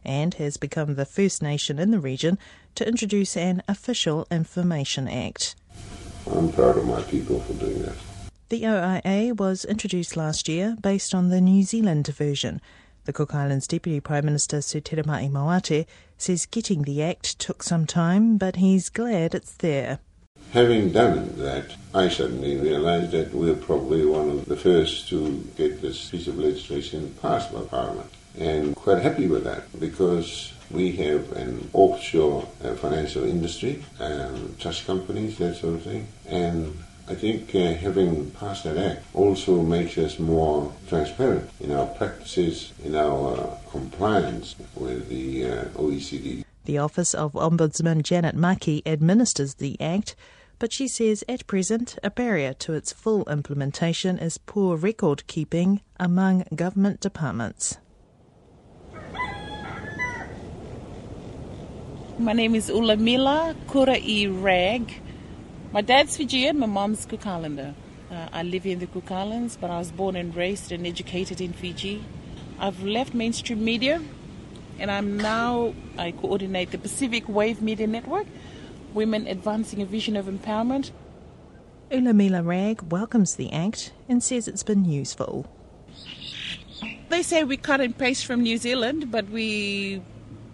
and 0.03 0.33
has 0.33 0.57
become 0.57 0.95
the 0.95 1.05
first 1.05 1.43
nation 1.43 1.77
in 1.77 1.91
the 1.91 1.99
region 1.99 2.39
to 2.73 2.88
introduce 2.88 3.38
an 3.38 3.62
official 3.67 4.25
Information 4.31 5.07
Act. 5.07 5.55
I'm 6.25 6.51
proud 6.51 6.77
of 6.77 6.88
my 6.88 7.03
people 7.03 7.39
for 7.41 7.53
doing 7.53 7.83
that. 7.83 7.95
The 8.49 8.63
OIA 8.65 9.35
was 9.35 9.63
introduced 9.63 10.17
last 10.17 10.49
year 10.49 10.75
based 10.81 11.13
on 11.13 11.29
the 11.29 11.39
New 11.39 11.62
Zealand 11.62 12.07
version. 12.07 12.59
The 13.05 13.13
Cook 13.13 13.35
Islands 13.35 13.67
Deputy 13.67 13.99
Prime 13.99 14.25
Minister 14.25 14.59
Sir 14.62 14.79
Te 14.79 14.95
Rama'i 14.95 15.85
says 16.17 16.47
getting 16.47 16.81
the 16.81 17.03
Act 17.03 17.38
took 17.38 17.62
some 17.62 17.85
time, 17.85 18.39
but 18.39 18.55
he's 18.55 18.89
glad 18.89 19.35
it's 19.35 19.53
there. 19.53 19.99
Having 20.53 20.93
done 20.93 21.38
that, 21.38 21.75
I 21.93 22.09
suddenly 22.09 22.57
realized 22.57 23.12
that 23.12 23.35
we're 23.35 23.53
probably 23.53 24.03
one 24.03 24.31
of 24.31 24.45
the 24.45 24.57
first 24.57 25.07
to 25.09 25.47
get 25.55 25.83
this 25.83 26.09
piece 26.09 26.27
of 26.27 26.39
legislation 26.39 27.15
passed 27.21 27.53
by 27.53 27.62
Parliament. 27.62 28.09
And 28.35 28.75
quite 28.75 29.03
happy 29.03 29.27
with 29.27 29.43
that 29.43 29.79
because 29.79 30.53
we 30.71 30.93
have 30.93 31.31
an 31.33 31.69
offshore 31.73 32.47
uh, 32.63 32.73
financial 32.73 33.25
industry, 33.25 33.85
um, 33.99 34.55
trust 34.59 34.88
companies, 34.88 35.38
that 35.38 35.57
sort 35.57 35.75
of 35.75 35.83
thing. 35.83 36.07
And 36.27 36.75
I 37.10 37.15
think 37.15 37.56
uh, 37.56 37.74
having 37.74 38.30
passed 38.32 38.65
that 38.65 38.78
act 38.78 39.04
also 39.15 39.63
makes 39.63 39.98
us 39.98 40.19
more 40.19 40.72
transparent 40.88 41.50
in 41.60 41.72
our 41.72 41.88
practices, 41.88 42.72
in 42.84 42.95
our 42.95 43.36
uh, 43.36 43.58
compliance 43.72 44.56
with 44.76 45.10
the 45.10 45.45
uh, 45.45 45.63
OECD. 45.69 46.43
The 46.65 46.78
Office 46.78 47.15
of 47.15 47.34
Ombudsman 47.34 48.04
Janet 48.04 48.36
Maki 48.36 48.84
administers 48.86 49.56
the 49.56 49.76
act, 49.82 50.15
but 50.60 50.72
she 50.72 50.88
says 50.88 51.24
at 51.28 51.48
present 51.48 51.98
a 52.04 52.12
barrier 52.12 52.54
to 52.54 52.74
its 52.74 52.93
full 52.93 53.24
implementation 53.28 54.19
is 54.19 54.38
poor 54.38 54.78
record 54.78 55.26
keeping 55.26 55.82
among 56.00 56.43
government 56.56 57.00
departments. 57.00 57.80
My 62.19 62.34
name 62.34 62.54
is 62.54 62.69
Ulamila 62.69 63.56
Kurai 63.65 64.28
Wragg. 64.30 65.09
My 65.71 65.82
dad's 65.82 66.17
Fijian, 66.17 66.58
my 66.58 66.65
mom's 66.65 67.05
Cook 67.05 67.27
Islander. 67.27 67.75
Uh, 68.10 68.27
I 68.34 68.41
live 68.41 68.65
in 68.65 68.79
the 68.79 68.88
Cook 68.88 69.12
Islands, 69.12 69.55
but 69.55 69.69
I 69.69 69.77
was 69.77 69.91
born 69.91 70.15
and 70.15 70.36
raised 70.36 70.71
and 70.71 70.88
educated 70.88 71.39
in 71.39 71.53
Fiji. 71.53 72.03
I've 72.60 72.82
left 72.82 73.13
mainstream 73.13 73.63
media, 73.63 74.01
and 74.79 74.89
I'm 74.89 75.17
now 75.17 75.75
I 75.95 76.10
coordinate 76.12 76.71
the 76.71 76.79
Pacific 76.79 77.29
Wave 77.29 77.62
Media 77.62 77.86
Network, 77.86 78.25
Women 78.95 79.27
Advancing 79.27 79.79
a 79.79 79.86
Vision 79.86 80.15
of 80.15 80.25
Empowerment. 80.25 80.89
Ulamila 81.91 82.43
Wragg 82.43 82.91
welcomes 82.91 83.36
the 83.36 83.53
act 83.53 83.93
and 84.08 84.23
says 84.23 84.47
it's 84.47 84.63
been 84.63 84.86
useful. 84.86 85.45
They 87.10 87.21
say 87.21 87.43
we 87.43 87.58
cut 87.58 87.79
and 87.79 87.95
paste 87.95 88.25
from 88.25 88.41
New 88.41 88.58
Zealand, 88.58 89.12
but 89.12 89.29
we 89.29 90.01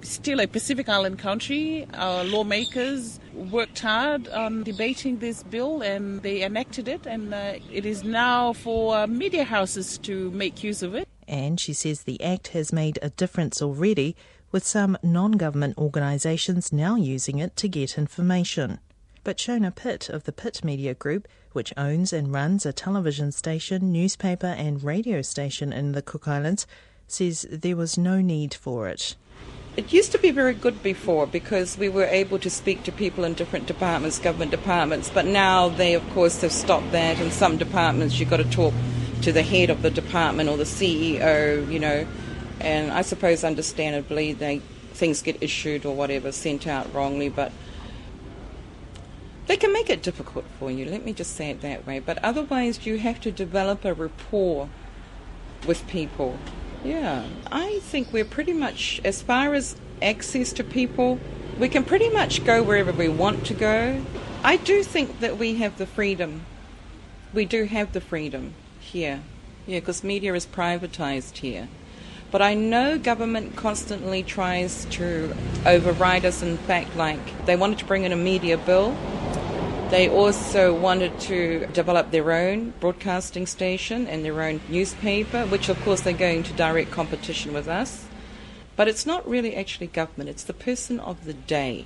still 0.09 0.39
a 0.39 0.47
Pacific 0.47 0.89
Island 0.89 1.19
country. 1.19 1.87
Our 1.93 2.23
lawmakers 2.23 3.19
worked 3.33 3.79
hard 3.79 4.27
on 4.29 4.63
debating 4.63 5.19
this 5.19 5.43
bill 5.43 5.81
and 5.81 6.21
they 6.21 6.43
enacted 6.43 6.87
it, 6.87 7.05
and 7.05 7.33
uh, 7.33 7.53
it 7.71 7.85
is 7.85 8.03
now 8.03 8.53
for 8.53 8.95
uh, 8.95 9.07
media 9.07 9.43
houses 9.43 9.97
to 9.99 10.31
make 10.31 10.63
use 10.63 10.81
of 10.81 10.95
it. 10.95 11.07
And 11.27 11.59
she 11.59 11.73
says 11.73 12.03
the 12.03 12.21
Act 12.23 12.49
has 12.49 12.71
made 12.71 12.99
a 13.01 13.09
difference 13.09 13.61
already, 13.61 14.15
with 14.51 14.65
some 14.65 14.97
non 15.03 15.33
government 15.33 15.77
organisations 15.77 16.71
now 16.71 16.95
using 16.95 17.39
it 17.39 17.55
to 17.57 17.67
get 17.67 17.97
information. 17.97 18.79
But 19.23 19.37
Shona 19.37 19.75
Pitt 19.75 20.07
of 20.09 20.25
the 20.25 20.31
Pitt 20.31 20.63
Media 20.63 20.93
Group, 20.93 21.27
which 21.51 21.73
owns 21.75 22.13
and 22.13 22.31
runs 22.31 22.65
a 22.65 22.71
television 22.71 23.31
station, 23.31 23.91
newspaper, 23.91 24.47
and 24.47 24.83
radio 24.83 25.21
station 25.23 25.73
in 25.73 25.93
the 25.93 26.03
Cook 26.03 26.27
Islands, 26.27 26.67
says 27.07 27.47
there 27.51 27.75
was 27.75 27.97
no 27.97 28.21
need 28.21 28.53
for 28.53 28.87
it. 28.87 29.15
It 29.77 29.91
used 29.91 30.13
to 30.13 30.17
be 30.17 30.31
very 30.31 30.53
good 30.53 30.81
before 30.81 31.27
because 31.27 31.77
we 31.77 31.89
were 31.89 32.05
able 32.05 32.39
to 32.39 32.49
speak 32.49 32.83
to 32.83 32.93
people 32.93 33.25
in 33.25 33.33
different 33.33 33.65
departments, 33.65 34.19
government 34.19 34.51
departments, 34.51 35.09
but 35.09 35.25
now 35.25 35.67
they, 35.67 35.93
of 35.93 36.09
course, 36.11 36.39
have 36.41 36.53
stopped 36.53 36.93
that. 36.93 37.19
In 37.19 37.29
some 37.29 37.57
departments, 37.57 38.17
you've 38.17 38.29
got 38.29 38.37
to 38.37 38.49
talk 38.49 38.73
to 39.23 39.33
the 39.33 39.43
head 39.43 39.69
of 39.69 39.81
the 39.81 39.91
department 39.91 40.47
or 40.47 40.55
the 40.55 40.63
CEO, 40.63 41.69
you 41.69 41.79
know, 41.79 42.07
and 42.61 42.89
I 42.91 43.01
suppose 43.01 43.43
understandably 43.43 44.31
they 44.31 44.59
things 44.93 45.21
get 45.21 45.43
issued 45.43 45.85
or 45.85 45.93
whatever 45.93 46.31
sent 46.31 46.67
out 46.67 46.93
wrongly, 46.93 47.27
but 47.27 47.51
they 49.47 49.57
can 49.57 49.73
make 49.73 49.89
it 49.89 50.01
difficult 50.01 50.45
for 50.57 50.71
you. 50.71 50.85
Let 50.85 51.03
me 51.03 51.11
just 51.11 51.35
say 51.35 51.49
it 51.49 51.61
that 51.61 51.85
way. 51.85 51.99
But 51.99 52.17
otherwise, 52.23 52.85
you 52.85 52.97
have 52.99 53.19
to 53.21 53.31
develop 53.31 53.83
a 53.83 53.93
rapport 53.93 54.69
with 55.67 55.85
people 55.87 56.39
yeah, 56.85 57.25
I 57.51 57.79
think 57.79 58.13
we're 58.13 58.25
pretty 58.25 58.53
much, 58.53 59.01
as 59.03 59.21
far 59.21 59.53
as 59.53 59.75
access 60.01 60.53
to 60.53 60.63
people, 60.63 61.19
we 61.59 61.67
can 61.67 61.83
pretty 61.83 62.09
much 62.09 62.45
go 62.45 62.61
wherever 62.61 62.91
we 62.91 63.09
want 63.09 63.45
to 63.47 63.53
go. 63.53 64.03
I 64.43 64.57
do 64.57 64.83
think 64.83 65.19
that 65.19 65.37
we 65.37 65.55
have 65.55 65.77
the 65.77 65.87
freedom. 65.87 66.45
We 67.33 67.45
do 67.45 67.65
have 67.65 67.93
the 67.93 68.01
freedom 68.01 68.53
here. 68.79 69.21
Yeah, 69.65 69.79
because 69.79 70.03
media 70.03 70.33
is 70.35 70.45
privatized 70.45 71.37
here. 71.37 71.67
But 72.29 72.41
I 72.41 72.53
know 72.53 72.99
government 72.99 73.55
constantly 73.55 74.21
tries 74.21 74.85
to 74.91 75.35
override 75.65 76.25
us. 76.25 76.43
In 76.43 76.57
fact, 76.57 76.95
like 76.95 77.45
they 77.45 77.55
wanted 77.55 77.79
to 77.79 77.85
bring 77.85 78.03
in 78.03 78.11
a 78.11 78.17
media 78.17 78.57
bill 78.57 78.95
they 79.89 80.09
also 80.09 80.73
wanted 80.73 81.19
to 81.21 81.67
develop 81.67 82.11
their 82.11 82.31
own 82.31 82.73
broadcasting 82.79 83.45
station 83.45 84.07
and 84.07 84.25
their 84.25 84.41
own 84.41 84.61
newspaper, 84.69 85.45
which 85.45 85.69
of 85.69 85.79
course 85.83 86.01
they're 86.01 86.13
going 86.13 86.43
to 86.43 86.53
direct 86.53 86.91
competition 86.91 87.53
with 87.53 87.67
us. 87.67 88.05
But 88.75 88.87
it's 88.87 89.05
not 89.05 89.27
really 89.27 89.55
actually 89.55 89.87
government, 89.87 90.29
it's 90.29 90.43
the 90.43 90.53
person 90.53 90.99
of 90.99 91.25
the 91.25 91.33
day. 91.33 91.85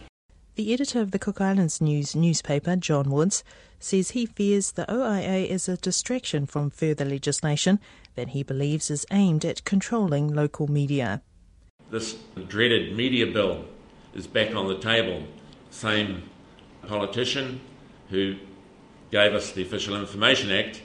The 0.56 0.74
editor 0.74 1.02
of 1.02 1.12
the 1.12 1.20
Cook 1.20 1.40
Islands 1.40 1.80
News 1.80 2.16
newspaper, 2.16 2.76
John 2.76 3.10
Woods, 3.12 3.44
says 3.80 4.12
he 4.12 4.26
fears 4.26 4.72
the 4.72 4.92
OIA 4.92 5.48
is 5.50 5.70
a 5.70 5.78
distraction 5.78 6.46
from 6.46 6.70
further 6.70 7.06
legislation 7.06 7.80
that 8.16 8.30
he 8.30 8.44
believes 8.44 8.92
is 8.92 9.06
aimed 9.12 9.46
at 9.46 9.64
controlling 9.64 10.34
local 10.34 10.70
media. 10.70 11.22
This 11.92 12.18
dreaded 12.48 12.96
media 12.98 13.28
bill 13.28 13.66
is 14.14 14.28
back 14.28 14.54
on 14.54 14.68
the 14.68 14.78
table. 14.78 15.24
Same 15.70 16.24
politician, 16.88 17.62
who 18.10 18.36
gave 19.12 19.34
us 19.34 19.52
the 19.52 19.62
Official 19.62 19.96
Information 19.96 20.52
Act, 20.52 20.82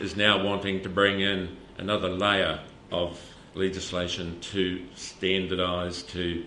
is 0.00 0.16
now 0.16 0.42
wanting 0.44 0.82
to 0.82 0.88
bring 0.88 1.20
in 1.20 1.56
another 1.78 2.08
layer 2.08 2.60
of 2.90 3.20
legislation 3.54 4.38
to 4.40 4.84
standardise, 4.96 6.06
to 6.08 6.44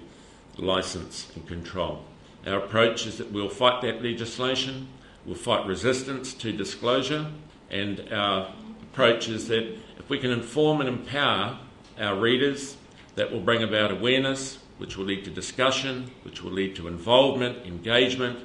license 0.57 1.31
and 1.35 1.47
control. 1.47 2.03
Our 2.45 2.57
approach 2.57 3.05
is 3.05 3.17
that 3.17 3.31
we'll 3.31 3.49
fight 3.49 3.81
that 3.83 4.03
legislation, 4.03 4.87
we'll 5.25 5.35
fight 5.35 5.65
resistance 5.65 6.33
to 6.35 6.51
disclosure, 6.51 7.27
and 7.69 8.11
our 8.11 8.53
approach 8.81 9.29
is 9.29 9.47
that 9.47 9.63
if 9.97 10.09
we 10.09 10.19
can 10.19 10.31
inform 10.31 10.81
and 10.81 10.89
empower 10.89 11.57
our 11.99 12.15
readers, 12.15 12.75
that 13.15 13.31
will 13.31 13.39
bring 13.39 13.63
about 13.63 13.91
awareness, 13.91 14.57
which 14.77 14.97
will 14.97 15.05
lead 15.05 15.23
to 15.23 15.31
discussion, 15.31 16.11
which 16.23 16.43
will 16.43 16.51
lead 16.51 16.75
to 16.75 16.87
involvement, 16.87 17.65
engagement 17.65 18.39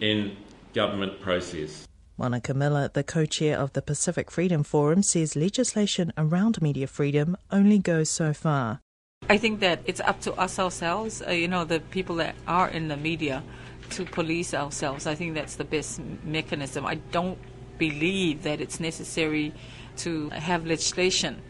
in 0.00 0.36
government 0.74 1.20
process. 1.20 1.88
Monica 2.16 2.54
Miller, 2.54 2.88
the 2.92 3.02
co 3.02 3.24
chair 3.24 3.58
of 3.58 3.72
the 3.72 3.82
Pacific 3.82 4.30
Freedom 4.30 4.62
Forum, 4.62 5.02
says 5.02 5.34
legislation 5.34 6.12
around 6.16 6.62
media 6.62 6.86
freedom 6.86 7.36
only 7.50 7.78
goes 7.78 8.10
so 8.10 8.32
far. 8.32 8.80
I 9.28 9.38
think 9.38 9.60
that 9.60 9.80
it's 9.86 10.00
up 10.00 10.20
to 10.20 10.34
us 10.34 10.58
ourselves, 10.58 11.22
uh, 11.26 11.30
you 11.30 11.48
know, 11.48 11.64
the 11.64 11.80
people 11.80 12.16
that 12.16 12.36
are 12.46 12.68
in 12.68 12.88
the 12.88 12.96
media, 12.96 13.42
to 13.90 14.04
police 14.04 14.54
ourselves. 14.54 15.06
I 15.06 15.14
think 15.14 15.34
that's 15.34 15.56
the 15.56 15.64
best 15.64 16.00
mechanism. 16.24 16.86
I 16.86 16.96
don't 17.12 17.38
believe 17.78 18.42
that 18.42 18.60
it's 18.60 18.80
necessary 18.80 19.52
to 19.98 20.30
have 20.30 20.66
legislation 20.66 21.42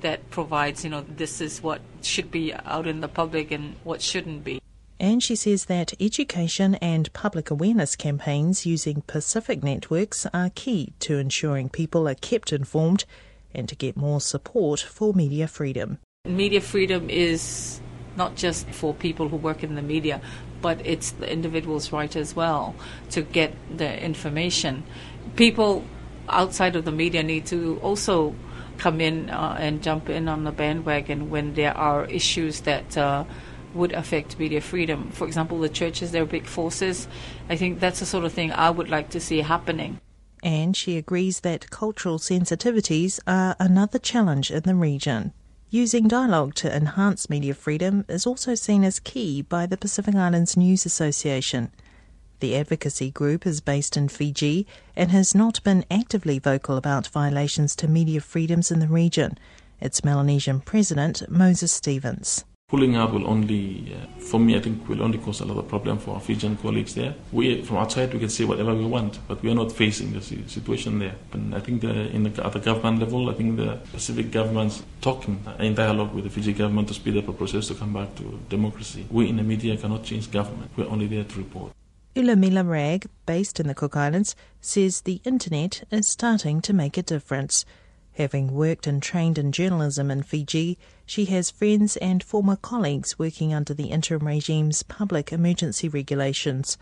that 0.00 0.30
provides, 0.30 0.84
you 0.84 0.90
know, 0.90 1.04
this 1.08 1.40
is 1.40 1.62
what 1.62 1.80
should 2.02 2.30
be 2.30 2.52
out 2.54 2.86
in 2.86 3.00
the 3.00 3.08
public 3.08 3.50
and 3.50 3.76
what 3.84 4.00
shouldn't 4.00 4.44
be. 4.44 4.60
And 5.00 5.22
she 5.22 5.34
says 5.34 5.64
that 5.64 5.94
education 5.98 6.74
and 6.74 7.10
public 7.14 7.50
awareness 7.50 7.96
campaigns 7.96 8.66
using 8.66 9.00
Pacific 9.06 9.62
networks 9.62 10.26
are 10.34 10.50
key 10.54 10.92
to 11.00 11.16
ensuring 11.16 11.70
people 11.70 12.06
are 12.06 12.14
kept 12.14 12.52
informed 12.52 13.06
and 13.54 13.66
to 13.70 13.74
get 13.74 13.96
more 13.96 14.20
support 14.20 14.78
for 14.78 15.14
media 15.14 15.48
freedom. 15.48 16.00
Media 16.26 16.60
freedom 16.60 17.08
is 17.08 17.80
not 18.14 18.36
just 18.36 18.68
for 18.68 18.92
people 18.92 19.30
who 19.30 19.36
work 19.36 19.64
in 19.64 19.74
the 19.74 19.80
media, 19.80 20.20
but 20.60 20.84
it's 20.84 21.12
the 21.12 21.32
individual's 21.32 21.90
right 21.92 22.14
as 22.14 22.36
well 22.36 22.74
to 23.08 23.22
get 23.22 23.54
the 23.74 24.04
information. 24.04 24.82
People 25.34 25.82
outside 26.28 26.76
of 26.76 26.84
the 26.84 26.92
media 26.92 27.22
need 27.22 27.46
to 27.46 27.80
also 27.82 28.34
come 28.76 29.00
in 29.00 29.30
uh, 29.30 29.56
and 29.58 29.82
jump 29.82 30.10
in 30.10 30.28
on 30.28 30.44
the 30.44 30.52
bandwagon 30.52 31.30
when 31.30 31.54
there 31.54 31.74
are 31.74 32.04
issues 32.04 32.60
that 32.60 32.98
uh, 32.98 33.24
would 33.74 33.92
affect 33.92 34.38
media 34.38 34.60
freedom. 34.60 35.10
For 35.10 35.26
example, 35.26 35.58
the 35.58 35.68
churches, 35.68 36.12
they're 36.12 36.26
big 36.26 36.46
forces. 36.46 37.08
I 37.48 37.56
think 37.56 37.80
that's 37.80 38.00
the 38.00 38.06
sort 38.06 38.24
of 38.24 38.32
thing 38.32 38.52
I 38.52 38.70
would 38.70 38.88
like 38.88 39.10
to 39.10 39.20
see 39.20 39.40
happening. 39.40 40.00
And 40.42 40.76
she 40.76 40.96
agrees 40.96 41.40
that 41.40 41.70
cultural 41.70 42.18
sensitivities 42.18 43.20
are 43.26 43.56
another 43.58 43.98
challenge 43.98 44.50
in 44.50 44.62
the 44.62 44.74
region. 44.74 45.32
Using 45.68 46.08
dialogue 46.08 46.54
to 46.56 46.74
enhance 46.74 47.30
media 47.30 47.54
freedom 47.54 48.04
is 48.08 48.26
also 48.26 48.54
seen 48.54 48.82
as 48.82 48.98
key 48.98 49.42
by 49.42 49.66
the 49.66 49.76
Pacific 49.76 50.14
Islands 50.14 50.56
News 50.56 50.84
Association. 50.84 51.70
The 52.40 52.56
advocacy 52.56 53.10
group 53.10 53.46
is 53.46 53.60
based 53.60 53.96
in 53.96 54.08
Fiji 54.08 54.66
and 54.96 55.10
has 55.10 55.34
not 55.34 55.62
been 55.62 55.84
actively 55.90 56.38
vocal 56.38 56.76
about 56.76 57.06
violations 57.06 57.76
to 57.76 57.86
media 57.86 58.20
freedoms 58.20 58.70
in 58.70 58.80
the 58.80 58.88
region. 58.88 59.38
Its 59.78 60.02
Melanesian 60.02 60.60
president, 60.60 61.22
Moses 61.30 61.70
Stevens. 61.70 62.44
Pulling 62.70 62.94
out 62.94 63.12
will 63.12 63.26
only, 63.26 63.92
uh, 63.92 64.20
for 64.20 64.38
me, 64.38 64.56
I 64.56 64.60
think 64.60 64.88
will 64.88 65.02
only 65.02 65.18
cause 65.18 65.40
a 65.40 65.44
lot 65.44 65.58
of 65.58 65.66
problem 65.66 65.98
for 65.98 66.14
our 66.14 66.20
Fijian 66.20 66.56
colleagues 66.56 66.94
there. 66.94 67.16
We, 67.32 67.62
from 67.62 67.78
outside, 67.78 68.12
we 68.14 68.20
can 68.20 68.28
say 68.28 68.44
whatever 68.44 68.72
we 68.76 68.84
want, 68.84 69.18
but 69.26 69.42
we 69.42 69.50
are 69.50 69.56
not 69.56 69.72
facing 69.72 70.12
the 70.12 70.22
situation 70.22 71.00
there. 71.00 71.16
And 71.32 71.52
I 71.52 71.58
think 71.58 71.80
the, 71.80 71.90
in 71.90 72.22
the, 72.22 72.46
at 72.46 72.52
the 72.52 72.60
government 72.60 73.00
level, 73.00 73.28
I 73.28 73.34
think 73.34 73.56
the 73.56 73.80
Pacific 73.92 74.30
governments 74.30 74.84
talking 75.00 75.44
in 75.58 75.74
dialogue 75.74 76.14
with 76.14 76.24
the 76.24 76.30
Fiji 76.30 76.52
government 76.52 76.86
to 76.88 76.94
speed 76.94 77.16
up 77.16 77.26
the 77.26 77.32
process 77.32 77.66
to 77.68 77.74
come 77.74 77.92
back 77.92 78.14
to 78.16 78.38
democracy. 78.48 79.04
We 79.10 79.28
in 79.28 79.38
the 79.38 79.42
media 79.42 79.76
cannot 79.76 80.04
change 80.04 80.30
government. 80.30 80.70
We're 80.76 80.88
only 80.88 81.08
there 81.08 81.24
to 81.24 81.38
report. 81.38 81.72
Ulamila 82.14 82.68
Wragg, 82.68 83.06
based 83.26 83.58
in 83.58 83.66
the 83.66 83.74
Cook 83.74 83.96
Islands, 83.96 84.36
says 84.60 85.00
the 85.00 85.20
internet 85.24 85.84
is 85.90 86.06
starting 86.06 86.60
to 86.62 86.72
make 86.72 86.96
a 86.96 87.02
difference. 87.02 87.64
Having 88.14 88.52
worked 88.52 88.86
and 88.86 89.02
trained 89.02 89.38
in 89.38 89.52
journalism 89.52 90.10
in 90.10 90.22
Fiji, 90.22 90.78
she 91.06 91.26
has 91.26 91.50
friends 91.50 91.96
and 91.98 92.22
former 92.22 92.56
colleagues 92.56 93.18
working 93.18 93.54
under 93.54 93.72
the 93.72 93.90
interim 93.90 94.26
regime's 94.26 94.82
public 94.82 95.32
emergency 95.32 95.88
regulations. 95.88 96.76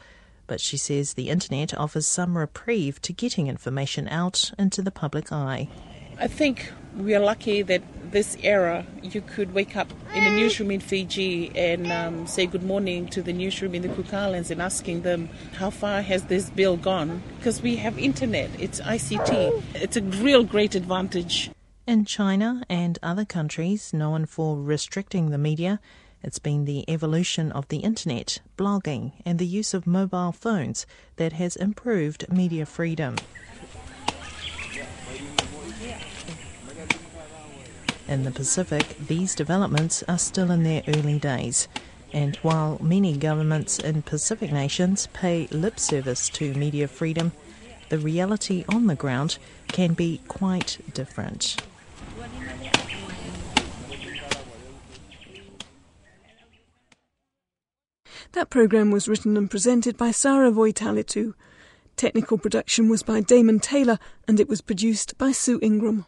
But 0.46 0.60
she 0.60 0.76
says 0.76 1.14
the 1.14 1.28
internet 1.28 1.78
offers 1.78 2.06
some 2.06 2.36
reprieve 2.36 3.00
to 3.02 3.12
getting 3.12 3.46
information 3.46 4.08
out 4.08 4.50
into 4.58 4.82
the 4.82 4.90
public 4.90 5.30
eye. 5.30 5.68
I 6.18 6.26
think 6.26 6.72
we 6.98 7.14
are 7.14 7.20
lucky 7.20 7.62
that 7.62 7.80
this 8.10 8.36
era 8.42 8.84
you 9.02 9.20
could 9.20 9.54
wake 9.54 9.76
up 9.76 9.88
in 10.14 10.24
a 10.24 10.30
newsroom 10.30 10.70
in 10.70 10.80
Fiji 10.80 11.52
and 11.54 11.92
um, 11.92 12.26
say 12.26 12.44
good 12.44 12.64
morning 12.64 13.06
to 13.06 13.22
the 13.22 13.32
newsroom 13.32 13.74
in 13.74 13.82
the 13.82 13.88
Cook 13.88 14.12
Islands 14.12 14.50
and 14.50 14.60
asking 14.60 15.02
them 15.02 15.28
how 15.54 15.70
far 15.70 16.02
has 16.02 16.24
this 16.24 16.50
bill 16.50 16.76
gone? 16.76 17.22
Because 17.38 17.62
we 17.62 17.76
have 17.76 17.98
internet 17.98 18.50
it's 18.58 18.80
ICT 18.80 19.62
it's 19.74 19.96
a 19.96 20.02
real 20.02 20.42
great 20.42 20.74
advantage. 20.74 21.50
In 21.86 22.04
China 22.04 22.62
and 22.68 22.98
other 23.02 23.24
countries 23.24 23.92
known 23.92 24.26
for 24.26 24.60
restricting 24.60 25.30
the 25.30 25.38
media 25.38 25.80
it's 26.22 26.40
been 26.40 26.64
the 26.64 26.84
evolution 26.90 27.52
of 27.52 27.68
the 27.68 27.78
internet, 27.78 28.40
blogging, 28.56 29.12
and 29.24 29.38
the 29.38 29.46
use 29.46 29.72
of 29.72 29.86
mobile 29.86 30.32
phones 30.32 30.84
that 31.14 31.34
has 31.34 31.54
improved 31.54 32.26
media 32.28 32.66
freedom. 32.66 33.14
In 38.08 38.24
the 38.24 38.30
Pacific, 38.30 38.96
these 39.06 39.34
developments 39.34 40.02
are 40.08 40.18
still 40.18 40.50
in 40.50 40.62
their 40.62 40.82
early 40.88 41.18
days. 41.18 41.68
And 42.10 42.36
while 42.36 42.78
many 42.82 43.14
governments 43.14 43.78
in 43.78 44.00
Pacific 44.00 44.50
nations 44.50 45.08
pay 45.12 45.46
lip 45.48 45.78
service 45.78 46.30
to 46.30 46.54
media 46.54 46.88
freedom, 46.88 47.32
the 47.90 47.98
reality 47.98 48.64
on 48.66 48.86
the 48.86 48.94
ground 48.94 49.36
can 49.66 49.92
be 49.92 50.22
quite 50.26 50.78
different. 50.94 51.62
That 58.32 58.48
programme 58.48 58.90
was 58.90 59.06
written 59.06 59.36
and 59.36 59.50
presented 59.50 59.98
by 59.98 60.12
Sarah 60.12 60.50
Vui-Talitu. 60.50 61.34
Technical 61.96 62.38
production 62.38 62.88
was 62.88 63.02
by 63.02 63.20
Damon 63.20 63.60
Taylor 63.60 63.98
and 64.26 64.40
it 64.40 64.48
was 64.48 64.62
produced 64.62 65.18
by 65.18 65.32
Sue 65.32 65.58
Ingram. 65.60 66.06